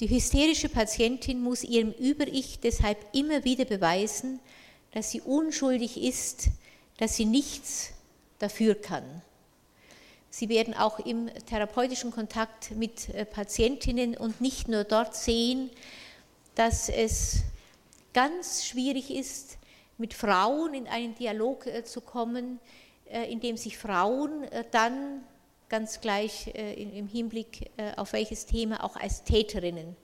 [0.00, 4.40] Die hysterische Patientin muss ihrem Über-Ich deshalb immer wieder beweisen,
[4.92, 6.48] dass sie unschuldig ist,
[6.98, 7.92] dass sie nichts
[8.38, 9.22] dafür kann.
[10.30, 15.70] Sie werden auch im therapeutischen Kontakt mit äh, Patientinnen und nicht nur dort sehen,
[16.56, 17.42] dass es
[18.12, 19.58] ganz schwierig ist,
[19.96, 22.58] mit Frauen in einen Dialog äh, zu kommen,
[23.04, 25.22] indem sich Frauen äh, dann
[25.68, 29.96] ganz gleich äh, im Hinblick auf welches Thema auch als Täterinnen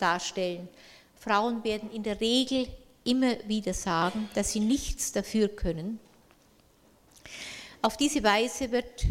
[0.00, 0.68] darstellen.
[1.14, 2.66] Frauen werden in der Regel
[3.04, 6.00] immer wieder sagen, dass sie nichts dafür können.
[7.80, 9.06] Auf diese Weise wird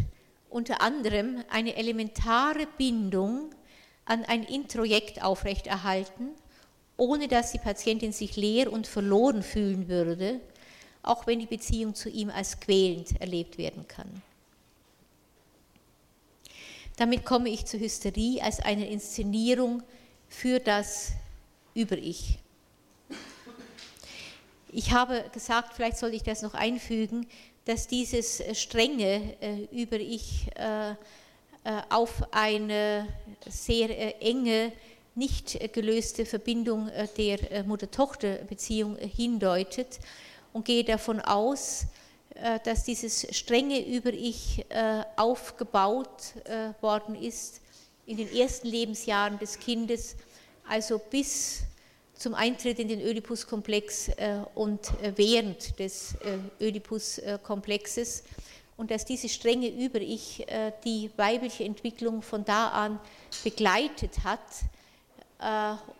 [0.50, 3.50] unter anderem eine elementare Bindung
[4.04, 6.30] an ein Introjekt aufrechterhalten,
[6.96, 10.40] ohne dass die Patientin sich leer und verloren fühlen würde
[11.02, 14.22] auch wenn die Beziehung zu ihm als quälend erlebt werden kann.
[16.96, 19.82] Damit komme ich zur Hysterie als eine Inszenierung
[20.28, 21.12] für das
[21.74, 22.38] Über-Ich.
[24.70, 27.26] Ich habe gesagt, vielleicht sollte ich das noch einfügen,
[27.64, 30.94] dass dieses strenge äh, Über-Ich äh, äh,
[31.90, 33.06] auf eine
[33.48, 34.72] sehr enge,
[35.14, 39.98] nicht gelöste Verbindung der Mutter-Tochter-Beziehung hindeutet
[40.52, 41.86] und gehe davon aus,
[42.34, 47.60] äh, dass dieses strenge Über-Ich äh, aufgebaut äh, worden ist
[48.06, 50.16] in den ersten Lebensjahren des Kindes,
[50.68, 51.60] also bis
[52.14, 54.10] zum Eintritt in den Oedipus-Komplex
[54.54, 56.14] und während des
[56.60, 58.22] Oedipus-Komplexes.
[58.76, 60.46] Und dass diese strenge Über-Ich
[60.84, 63.00] die weibliche Entwicklung von da an
[63.42, 64.40] begleitet hat,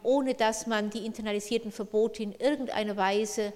[0.04, 3.52] ohne dass man die internalisierten Verbote in irgendeiner Weise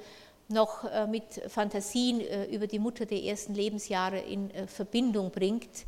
[0.48, 2.20] noch mit Fantasien
[2.50, 5.86] über die Mutter der ersten Lebensjahre in Verbindung bringt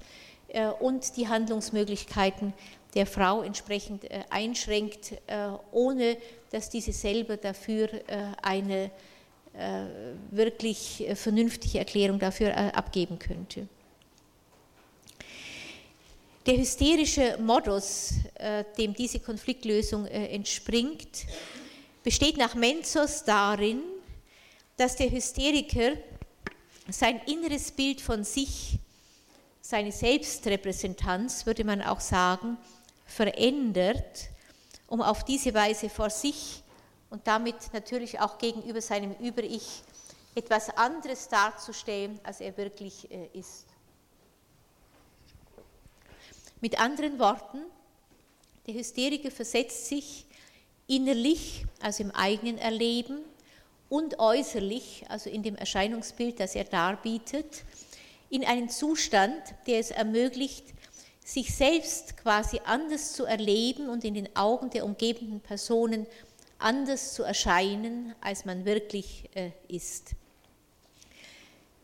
[0.80, 2.52] und die Handlungsmöglichkeiten
[2.94, 6.16] der Frau entsprechend äh, einschränkt, äh, ohne
[6.50, 8.90] dass diese selber dafür äh, eine
[10.30, 13.66] wirklich vernünftige Erklärung dafür abgeben könnte.
[16.46, 18.14] Der hysterische Modus,
[18.76, 21.24] dem diese Konfliktlösung entspringt,
[22.04, 23.80] besteht nach Menzos darin,
[24.78, 25.96] dass der Hysteriker
[26.88, 28.78] sein inneres Bild von sich,
[29.60, 32.56] seine Selbstrepräsentanz, würde man auch sagen,
[33.04, 34.30] verändert,
[34.86, 36.62] um auf diese Weise vor sich
[37.10, 39.82] und damit natürlich auch gegenüber seinem Über-Ich
[40.34, 43.66] etwas anderes darzustellen, als er wirklich äh, ist.
[46.60, 47.58] Mit anderen Worten,
[48.66, 50.24] der Hysteriker versetzt sich
[50.86, 53.24] innerlich, also im eigenen Erleben,
[53.88, 57.64] und äußerlich, also in dem Erscheinungsbild, das er darbietet,
[58.30, 60.64] in einen Zustand, der es ermöglicht,
[61.24, 66.06] sich selbst quasi anders zu erleben und in den Augen der umgebenden Personen
[66.58, 70.14] anders zu erscheinen, als man wirklich äh, ist.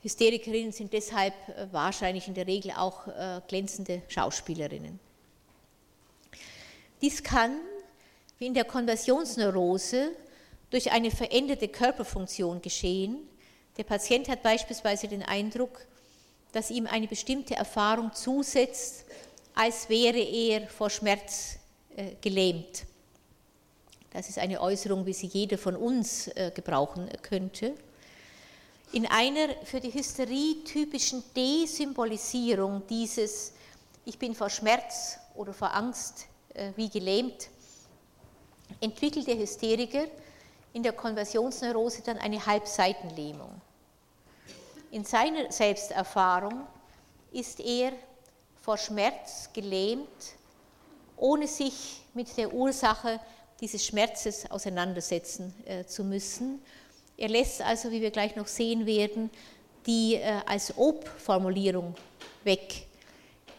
[0.02, 4.98] Hysterikerinnen sind deshalb äh, wahrscheinlich in der Regel auch äh, glänzende Schauspielerinnen.
[7.00, 7.58] Dies kann,
[8.38, 10.10] wie in der Konversionsneurose,
[10.74, 13.28] durch eine veränderte Körperfunktion geschehen.
[13.76, 15.86] Der Patient hat beispielsweise den Eindruck,
[16.50, 19.04] dass ihm eine bestimmte Erfahrung zusetzt,
[19.54, 21.58] als wäre er vor Schmerz
[21.94, 22.86] äh, gelähmt.
[24.12, 27.74] Das ist eine Äußerung, wie sie jeder von uns äh, gebrauchen könnte.
[28.90, 33.52] In einer für die Hysterie typischen Desymbolisierung dieses
[34.04, 37.48] Ich bin vor Schmerz oder vor Angst äh, wie gelähmt,
[38.80, 40.08] entwickelt der Hysteriker
[40.74, 43.60] in der Konversionsneurose dann eine Halbseitenlähmung.
[44.90, 46.66] In seiner Selbsterfahrung
[47.32, 47.92] ist er
[48.60, 50.08] vor Schmerz gelähmt,
[51.16, 53.20] ohne sich mit der Ursache
[53.60, 56.60] dieses Schmerzes auseinandersetzen äh, zu müssen.
[57.16, 59.30] Er lässt also, wie wir gleich noch sehen werden,
[59.86, 61.94] die äh, als Ob-Formulierung
[62.42, 62.86] weg.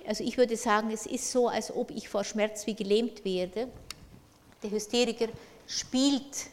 [0.05, 3.70] Also ich würde sagen, es ist so, als ob ich vor Schmerz wie gelähmt werde.
[4.61, 5.28] Der Hysteriker
[5.66, 6.47] spielt,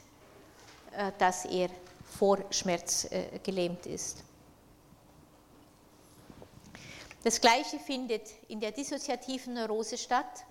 [1.18, 1.68] dass er
[2.04, 4.22] vor Schmerz äh, gelähmt ist.
[7.24, 10.44] Das Gleiche findet in der dissoziativen Neurose statt,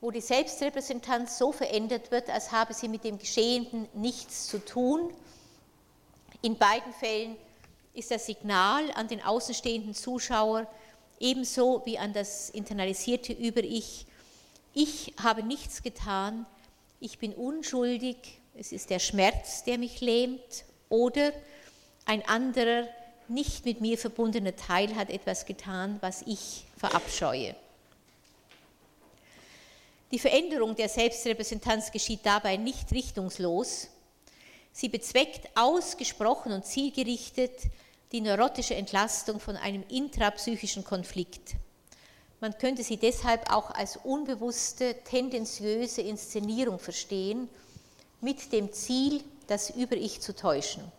[0.00, 5.12] wo die Selbstrepräsentanz so verändert wird, als habe sie mit dem Geschehenen nichts zu tun.
[6.42, 7.36] In beiden Fällen
[7.94, 10.66] ist das Signal an den außenstehenden Zuschauer
[11.18, 14.06] ebenso wie an das internalisierte Über-Ich,
[14.74, 16.44] ich habe nichts getan,
[17.00, 21.32] ich bin unschuldig, es ist der Schmerz, der mich lähmt, oder
[22.04, 22.86] ein anderer
[23.28, 27.56] nicht mit mir verbundener Teil hat etwas getan, was ich verabscheue.
[30.12, 33.88] Die Veränderung der Selbstrepräsentanz geschieht dabei nicht richtungslos.
[34.72, 37.62] Sie bezweckt ausgesprochen und zielgerichtet
[38.12, 41.56] die neurotische Entlastung von einem intrapsychischen Konflikt.
[42.40, 47.48] Man könnte sie deshalb auch als unbewusste, tendenziöse Inszenierung verstehen,
[48.20, 50.90] mit dem Ziel, das Über-Ich zu täuschen.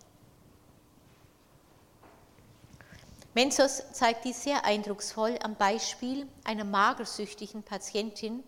[3.34, 8.44] Menzos zeigt dies sehr eindrucksvoll am Beispiel einer magersüchtigen Patientin,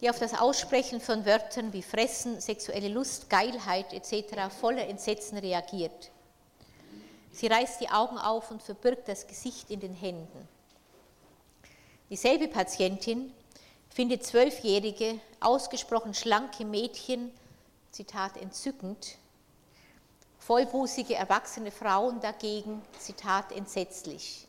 [0.00, 4.52] die auf das Aussprechen von Wörtern wie Fressen, sexuelle Lust, Geilheit etc.
[4.60, 6.10] voller Entsetzen reagiert.
[7.32, 10.48] Sie reißt die Augen auf und verbirgt das Gesicht in den Händen.
[12.10, 13.32] Dieselbe Patientin
[13.94, 17.32] findet zwölfjährige, ausgesprochen schlanke Mädchen,
[17.92, 19.18] Zitat, entzückend,
[20.40, 24.48] Vollbusige erwachsene Frauen dagegen, Zitat, entsetzlich.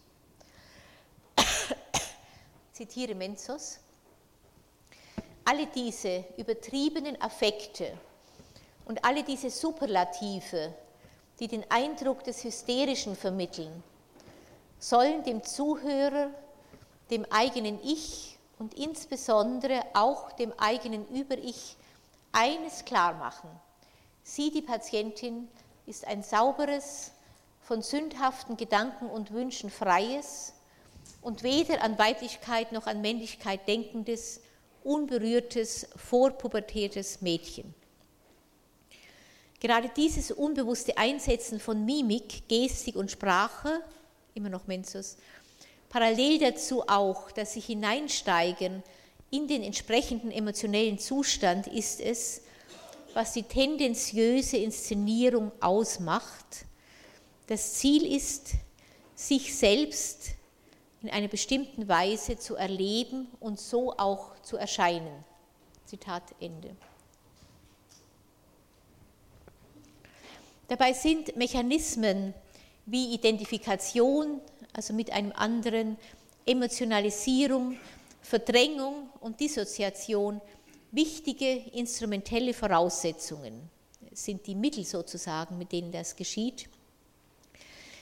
[2.74, 3.78] Zitiere Menzos.
[5.46, 7.96] Alle diese übertriebenen Affekte
[8.86, 10.74] und alle diese Superlative,
[11.39, 13.84] die den Eindruck des Hysterischen vermitteln,
[14.80, 16.32] sollen dem Zuhörer,
[17.12, 21.78] dem eigenen Ich und insbesondere auch dem eigenen Über-Ich
[22.32, 23.49] eines klar machen.
[24.24, 25.47] Sie, die Patientin,
[25.86, 27.12] ist ein sauberes,
[27.62, 30.53] von sündhaften Gedanken und Wünschen freies
[31.22, 34.41] und weder an Weiblichkeit noch an Männlichkeit denkendes
[34.84, 37.74] unberührtes, vorpubertiertes Mädchen.
[39.60, 43.82] Gerade dieses unbewusste Einsetzen von Mimik, Gestik und Sprache,
[44.36, 45.18] immer noch Mensus,
[45.96, 48.84] parallel dazu auch dass sich Hineinsteigen
[49.32, 52.41] in den entsprechenden emotionellen Zustand ist es,
[53.14, 56.66] was die tendenziöse Inszenierung ausmacht.
[57.48, 58.56] Das Ziel ist,
[59.16, 60.32] sich selbst
[61.02, 65.24] in einer bestimmten Weise zu erleben und so auch zu erscheinen.
[65.86, 66.76] Zitat Ende.
[70.68, 72.34] Dabei sind Mechanismen
[72.86, 74.42] wie Identifikation,
[74.74, 75.98] also mit einem anderen,
[76.46, 77.78] Emotionalisierung,
[78.22, 80.42] Verdrängung und Dissoziation
[80.92, 83.70] wichtige instrumentelle Voraussetzungen,
[84.14, 86.70] sind die Mittel sozusagen, mit denen das geschieht.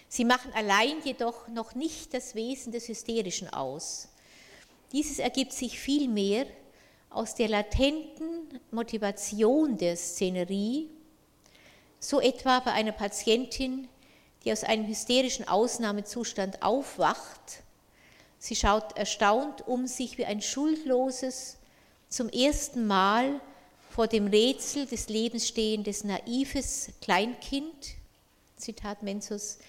[0.08, 4.10] Sie machen allein jedoch noch nicht das Wesen des Hysterischen aus.
[4.92, 6.46] Dieses ergibt sich vielmehr
[7.10, 10.90] aus der latenten Motivation der Szenerie,
[12.00, 13.88] so etwa bei einer Patientin,
[14.44, 17.64] die aus einem hysterischen Ausnahmezustand aufwacht.
[18.40, 21.58] Sie schaut erstaunt um sich wie ein schuldloses,
[22.10, 23.40] zum ersten Mal
[23.90, 27.96] vor dem Rätsel des Lebens stehendes naives Kleinkind.
[28.58, 29.60] Zitat Menzus.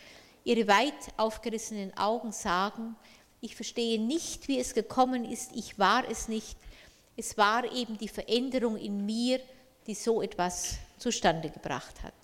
[0.45, 2.97] Ihre weit aufgerissenen Augen sagen,
[3.41, 6.57] ich verstehe nicht, wie es gekommen ist, ich war es nicht.
[7.17, 9.41] Es war eben die Veränderung in mir,
[9.87, 12.15] die so etwas zustande gebracht hat.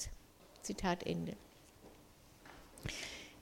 [0.62, 1.36] Zitat Ende.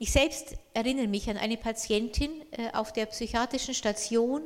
[0.00, 4.42] Ich selbst erinnere mich an eine Patientin äh, auf der psychiatrischen Station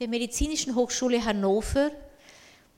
[0.00, 1.92] der Medizinischen Hochschule Hannover,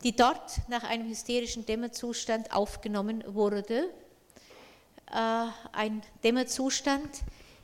[0.04, 3.88] die dort nach einem hysterischen Dämmerzustand aufgenommen wurde.
[5.10, 7.08] Äh, ein Dämmerzustand,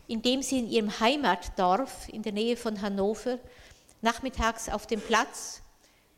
[0.06, 3.38] in dem sie in ihrem Heimatdorf in der Nähe von Hannover
[4.00, 5.60] nachmittags auf dem Platz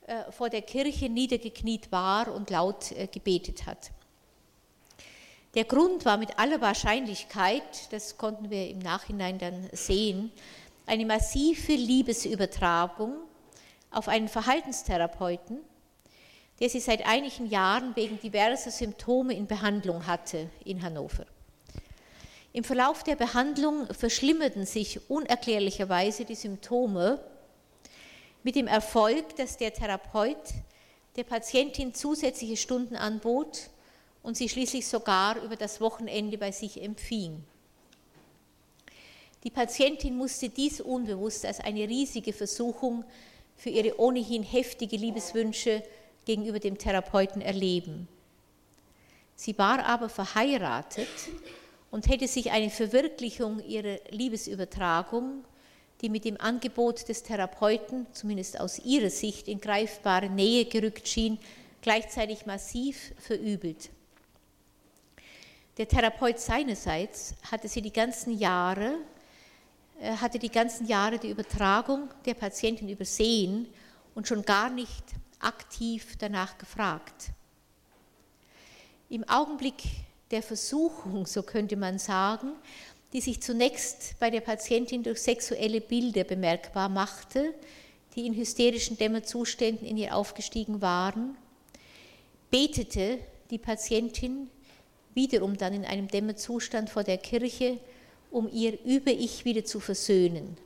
[0.06, 3.90] äh, vor der Kirche niedergekniet war und laut gebetet hat.
[5.54, 10.30] Der Grund war mit aller Wahrscheinlichkeit, das konnten wir im Nachhinein dann sehen,
[10.86, 13.14] eine massive Liebesübertragung
[13.90, 15.58] auf einen Verhaltenstherapeuten,
[16.60, 21.26] der sie seit einigen Jahren wegen diverser Symptome in Behandlung hatte in Hannover.
[22.52, 27.18] Im Verlauf der Behandlung verschlimmerten sich unerklärlicherweise die Symptome
[28.44, 30.54] mit dem Erfolg, dass der Therapeut
[31.16, 33.70] der Patientin zusätzliche Stunden anbot,
[34.22, 37.42] und sie schließlich sogar über das Wochenende bei sich empfing.
[39.44, 43.04] Die Patientin musste dies unbewusst als eine riesige Versuchung
[43.56, 45.82] für ihre ohnehin heftige Liebeswünsche
[46.26, 48.08] gegenüber dem Therapeuten erleben.
[49.36, 51.08] Sie war aber verheiratet
[51.90, 55.44] und hätte sich eine Verwirklichung ihrer Liebesübertragung,
[56.02, 61.38] die mit dem Angebot des Therapeuten, zumindest aus ihrer Sicht, in greifbare Nähe gerückt schien,
[61.80, 63.90] gleichzeitig massiv verübelt.
[65.76, 68.94] Der Therapeut seinerseits hatte sie die ganzen Jahre,
[70.00, 73.66] äh, hatte die ganzen Jahre die Übertragung der Patientin übersehen
[74.14, 75.04] und schon gar nicht
[75.38, 77.30] aktiv danach gefragt.
[79.08, 79.82] Im Augenblick
[80.30, 82.52] der Versuchung, so könnte man sagen,
[83.12, 87.54] die sich zunächst bei der Patientin durch sexuelle Bilder bemerkbar machte,
[88.14, 91.36] die in hysterischen Dämmerzuständen in ihr aufgestiegen waren,
[92.50, 93.18] betete
[93.50, 94.48] die Patientin
[95.20, 97.78] wiederum dann in einem Dämmerzustand vor der Kirche,
[98.30, 100.56] um ihr Über-Ich wieder zu versöhnen.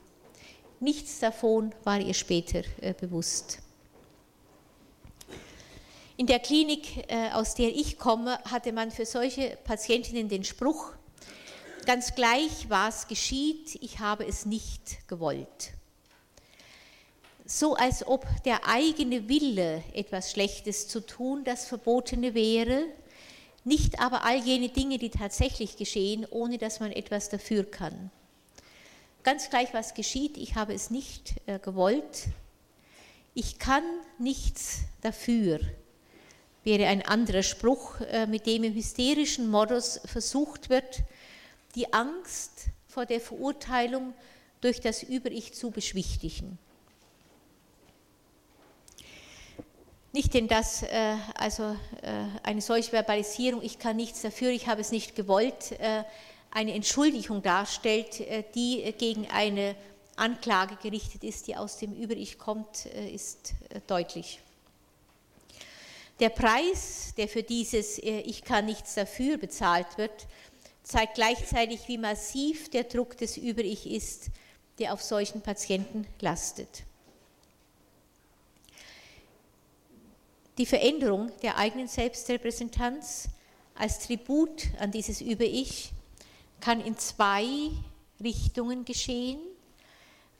[0.79, 3.59] Nichts davon war ihr später äh, bewusst.
[6.15, 10.93] In der Klinik, äh, aus der ich komme, hatte man für solche Patientinnen den Spruch,
[11.85, 15.73] ganz gleich, was geschieht, ich habe es nicht gewollt.
[17.45, 22.85] So als ob der eigene Wille, etwas Schlechtes zu tun, das Verbotene wäre,
[23.65, 28.11] nicht aber all jene Dinge, die tatsächlich geschehen, ohne dass man etwas dafür kann.
[29.23, 32.27] Ganz gleich, was geschieht, ich habe es nicht äh, gewollt.
[33.33, 33.83] Ich kann
[34.19, 35.59] nichts dafür,
[36.63, 41.03] wäre ein anderer Spruch, äh, mit dem im hysterischen Modus versucht wird,
[41.73, 44.13] die Angst vor der Verurteilung
[44.61, 46.57] durch das Über-Ich zu beschwichtigen.
[50.15, 54.79] Nicht denn, dass äh, also äh, eine solche Verbalisierung, ich kann nichts dafür, ich habe
[54.79, 56.05] es nicht gewollt, äh,
[56.51, 59.75] eine Entschuldigung darstellt, äh, die gegen eine
[60.15, 64.39] Anklage gerichtet ist, die aus dem Über-Ich kommt, äh, ist äh, deutlich.
[66.21, 70.27] Der Preis, der für dieses Ich kann nichts dafür bezahlt wird,
[70.81, 74.27] zeigt gleichzeitig, wie massiv der Druck des Über-Ich ist,
[74.79, 76.85] der auf solchen Patienten lastet.
[80.57, 83.27] Die Veränderung der eigenen Selbstrepräsentanz
[83.73, 85.91] als Tribut an dieses Über-Ich
[86.61, 87.71] kann in zwei
[88.23, 89.41] Richtungen geschehen.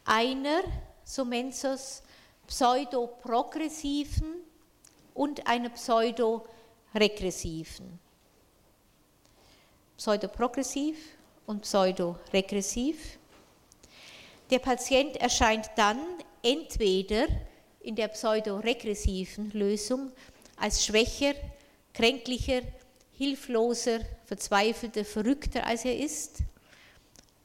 [0.05, 0.61] Einer,
[1.03, 2.01] so Menzos,
[2.47, 4.35] pseudoprogressiven
[5.13, 7.99] und einer pseudoregressiven.
[9.97, 10.97] Pseudoprogressiv
[11.45, 13.19] und pseudoregressiv.
[14.49, 15.99] Der Patient erscheint dann
[16.41, 17.27] entweder
[17.85, 20.11] in der pseudoregressiven Lösung
[20.57, 21.33] als schwächer,
[21.93, 22.61] kränklicher,
[23.13, 26.39] hilfloser, verzweifelter, verrückter als er ist,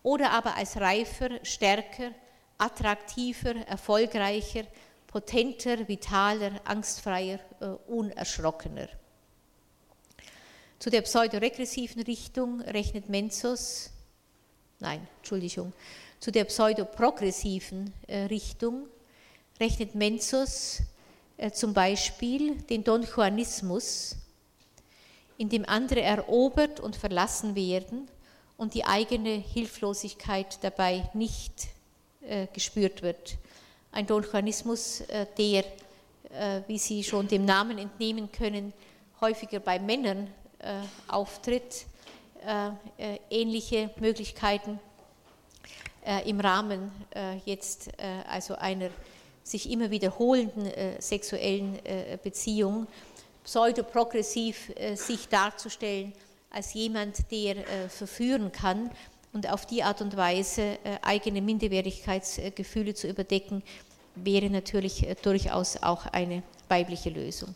[0.02, 2.12] oder aber als reifer, stärker,
[2.56, 4.64] attraktiver, erfolgreicher,
[5.06, 8.88] potenter, vitaler, angstfreier, äh, unerschrockener.
[10.78, 13.90] Zu der pseudoregressiven Richtung rechnet Menzos,
[14.78, 15.74] nein, Entschuldigung,
[16.18, 18.88] zu der pseudoprogressiven äh, Richtung
[19.60, 20.80] rechnet Menzos
[21.36, 24.16] äh, zum Beispiel den Don Juanismus,
[25.38, 28.08] in dem andere erobert und verlassen werden
[28.56, 31.68] und die eigene Hilflosigkeit dabei nicht
[32.22, 33.36] äh, gespürt wird.
[33.92, 35.02] Ein Don Juanismus,
[35.36, 35.64] der,
[36.68, 38.72] wie Sie schon dem Namen entnehmen können,
[39.20, 40.28] häufiger bei Männern
[40.60, 41.86] äh, auftritt,
[42.46, 44.78] äh, äh, ähnliche Möglichkeiten
[46.24, 46.90] im Rahmen
[47.44, 47.90] jetzt
[48.26, 48.88] also einer
[49.50, 50.70] sich immer wiederholenden
[51.00, 51.78] sexuellen
[52.22, 52.86] Beziehung
[53.44, 56.12] pseudoprogressiv sich darzustellen
[56.50, 57.56] als jemand, der
[57.88, 58.90] verführen kann
[59.32, 63.62] und auf die Art und Weise eigene Minderwertigkeitsgefühle zu überdecken,
[64.14, 67.54] wäre natürlich durchaus auch eine weibliche Lösung.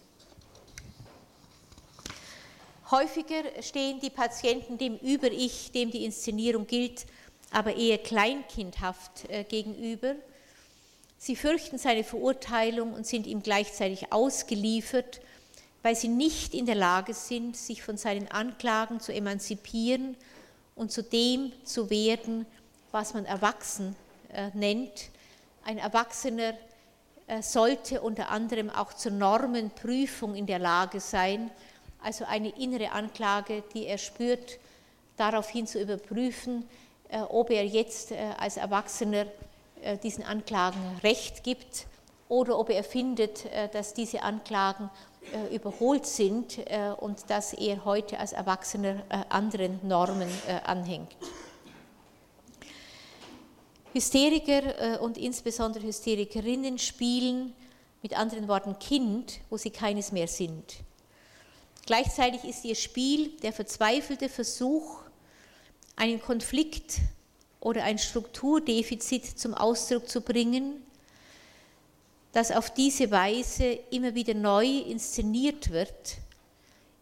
[2.91, 7.07] Häufiger stehen die Patienten dem Über-Ich, dem die Inszenierung gilt,
[7.51, 10.15] aber eher kleinkindhaft äh, gegenüber.
[11.25, 15.23] Sie fürchten seine Verurteilung und sind ihm gleichzeitig ausgeliefert,
[15.83, 20.19] weil sie nicht in der Lage sind, sich von seinen Anklagen zu emanzipieren
[20.75, 22.45] und zu dem zu werden,
[22.93, 23.97] was man erwachsen
[24.35, 25.09] äh, nennt.
[25.65, 26.59] Ein Erwachsener
[27.27, 31.51] äh, sollte unter anderem auch zur Normenprüfung in der Lage sein,
[32.03, 34.59] also eine innere Anklage, die er spürt,
[35.17, 36.69] daraufhin zu überprüfen,
[37.09, 39.25] äh, ob er jetzt als Erwachsener
[40.03, 41.87] diesen Anklagen Recht gibt
[42.29, 44.91] oder ob er findet, dass diese Anklagen
[45.53, 46.59] überholt sind
[46.99, 50.31] und dass er heute als Erwachsener anderen Normen
[50.65, 51.15] anhängt.
[53.93, 57.55] Hysteriker und insbesondere Hysterikerinnen spielen
[58.03, 60.77] mit anderen Worten Kind, wo sie keines mehr sind.
[61.87, 65.01] Gleichzeitig ist ihr Spiel der verzweifelte Versuch,
[65.97, 66.97] einen Konflikt
[67.65, 70.83] oder ein Strukturdefizit zum Ausdruck zu bringen,
[72.33, 76.19] das auf diese Weise immer wieder neu inszeniert wird,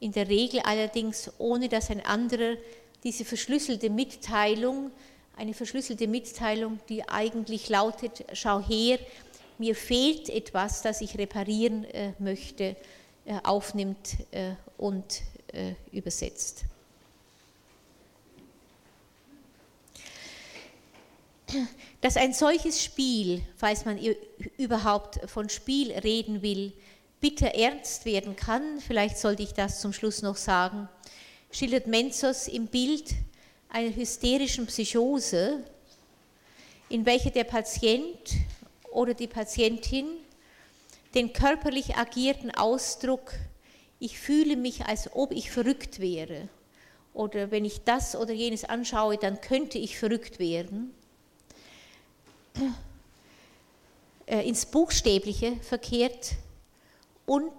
[0.01, 2.57] in der Regel allerdings ohne dass ein anderer
[3.03, 4.93] diese verschlüsselte Mitteilung,
[5.37, 8.99] eine verschlüsselte Mitteilung, die eigentlich lautet, schau her,
[9.59, 12.77] mir fehlt etwas, das ich reparieren äh, möchte,
[13.25, 15.23] äh, aufnimmt äh, und
[15.93, 16.65] übersetzt.
[22.00, 23.98] Dass ein solches Spiel, falls man
[24.59, 26.72] überhaupt von Spiel reden will,
[27.20, 30.88] bitter ernst werden kann, vielleicht sollte ich das zum Schluss noch sagen,
[31.50, 33.14] schildert Menzos im Bild
[33.68, 35.62] einer hysterischen Psychose,
[36.88, 38.34] in welcher der Patient
[38.91, 40.07] oder die Patientin
[41.14, 43.33] den körperlich agierten Ausdruck,
[43.99, 46.49] ich fühle mich, als ob ich verrückt wäre.
[47.14, 50.92] Oder wenn ich das oder jenes anschaue, dann könnte ich verrückt werden.
[54.26, 56.33] Äh, ins Buchstäbliche verkehrt
[57.26, 57.53] und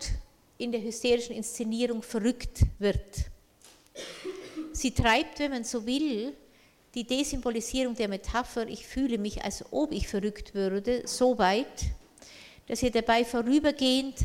[0.57, 3.26] in der hysterischen Inszenierung verrückt wird.
[4.72, 6.34] Sie treibt, wenn man so will,
[6.95, 11.91] die Desymbolisierung der Metapher, ich fühle mich, als ob ich verrückt würde, so weit,
[12.68, 14.15] dass ihr dabei vorübergehend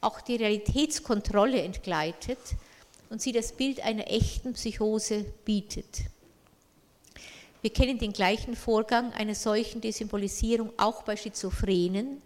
[0.00, 2.38] auch die Realitätskontrolle entgleitet
[3.10, 6.06] und sie das Bild einer echten Psychose bietet.
[7.64, 12.20] Wir kennen den gleichen Vorgang einer solchen Desymbolisierung auch bei Schizophrenen.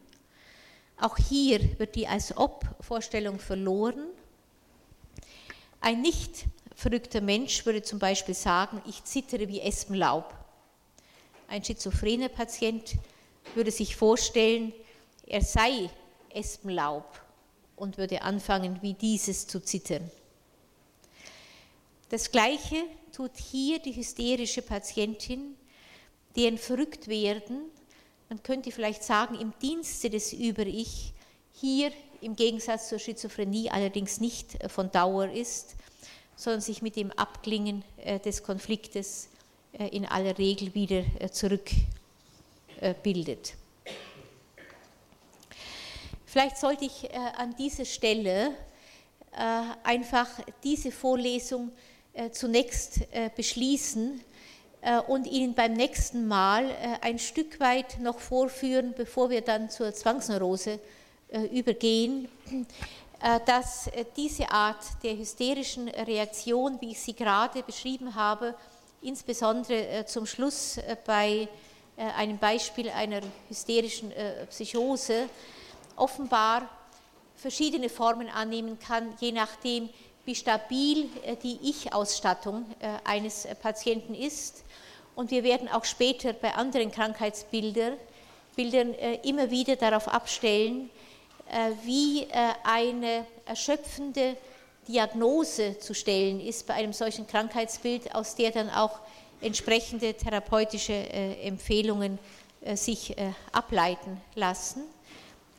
[0.97, 4.09] Auch hier wird die Als-Ob-Vorstellung verloren.
[5.81, 10.35] Ein nicht verrückter Mensch würde zum Beispiel sagen, ich zittere wie Espenlaub.
[11.47, 12.97] Ein schizophrener Patient
[13.55, 14.73] würde sich vorstellen,
[15.24, 15.89] er sei
[16.31, 17.23] Espenlaub
[17.77, 20.10] und würde anfangen, wie dieses zu zittern.
[22.10, 25.56] Das Gleiche tut hier die hysterische Patientin,
[26.36, 27.64] deren Verrücktwerden,
[28.30, 31.12] man könnte vielleicht sagen, im Dienste des Über-Ich,
[31.52, 35.76] hier im Gegensatz zur Schizophrenie allerdings nicht von Dauer ist,
[36.35, 37.85] sondern sich mit dem Abklingen
[38.24, 39.28] des Konfliktes
[39.72, 43.52] in aller Regel wieder zurückbildet.
[46.24, 48.55] Vielleicht sollte ich an dieser Stelle
[49.82, 50.26] einfach
[50.64, 51.70] diese Vorlesung
[52.32, 53.01] zunächst
[53.36, 54.20] beschließen
[55.07, 56.70] und Ihnen beim nächsten Mal
[57.01, 60.78] ein Stück weit noch vorführen, bevor wir dann zur Zwangsneurose
[61.53, 62.28] übergehen,
[63.45, 68.55] dass diese Art der hysterischen Reaktion, wie ich sie gerade beschrieben habe,
[69.03, 71.49] insbesondere zum Schluss bei
[71.97, 74.12] einem Beispiel einer hysterischen
[74.51, 75.28] Psychose,
[75.97, 76.69] offenbar
[77.35, 79.89] verschiedene Formen annehmen kann, je nachdem,
[80.29, 81.09] wie stabil
[81.43, 82.67] die Ich-Ausstattung
[83.05, 84.63] eines Patienten ist
[85.17, 87.95] und wir werden auch später bei anderen Krankheitsbildern
[88.59, 90.91] Bildern, äh, immer wieder darauf abstellen,
[91.49, 92.29] äh, wie äh,
[92.65, 94.37] eine erschöpfende
[94.89, 98.99] Diagnose zu stellen ist bei einem solchen Krankheitsbild, aus der dann auch
[99.41, 102.19] entsprechende therapeutische Empfehlungen
[102.75, 103.15] sich
[103.53, 104.83] ableiten lassen.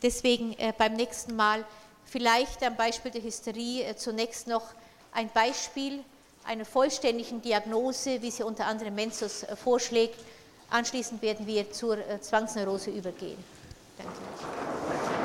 [0.02, 1.64] Deswegen beim nächsten Mal
[2.10, 4.64] vielleicht am Beispiel der Hysterie zunächst noch
[5.12, 6.04] ein Beispiel
[6.46, 10.20] einer vollständigen Diagnose, wie sie unter anderem Menzus äh, vorschlägt.
[10.70, 13.44] Anschließend werden wir zur äh, Zwangsneurose übergehen.
[13.98, 15.19] Danke.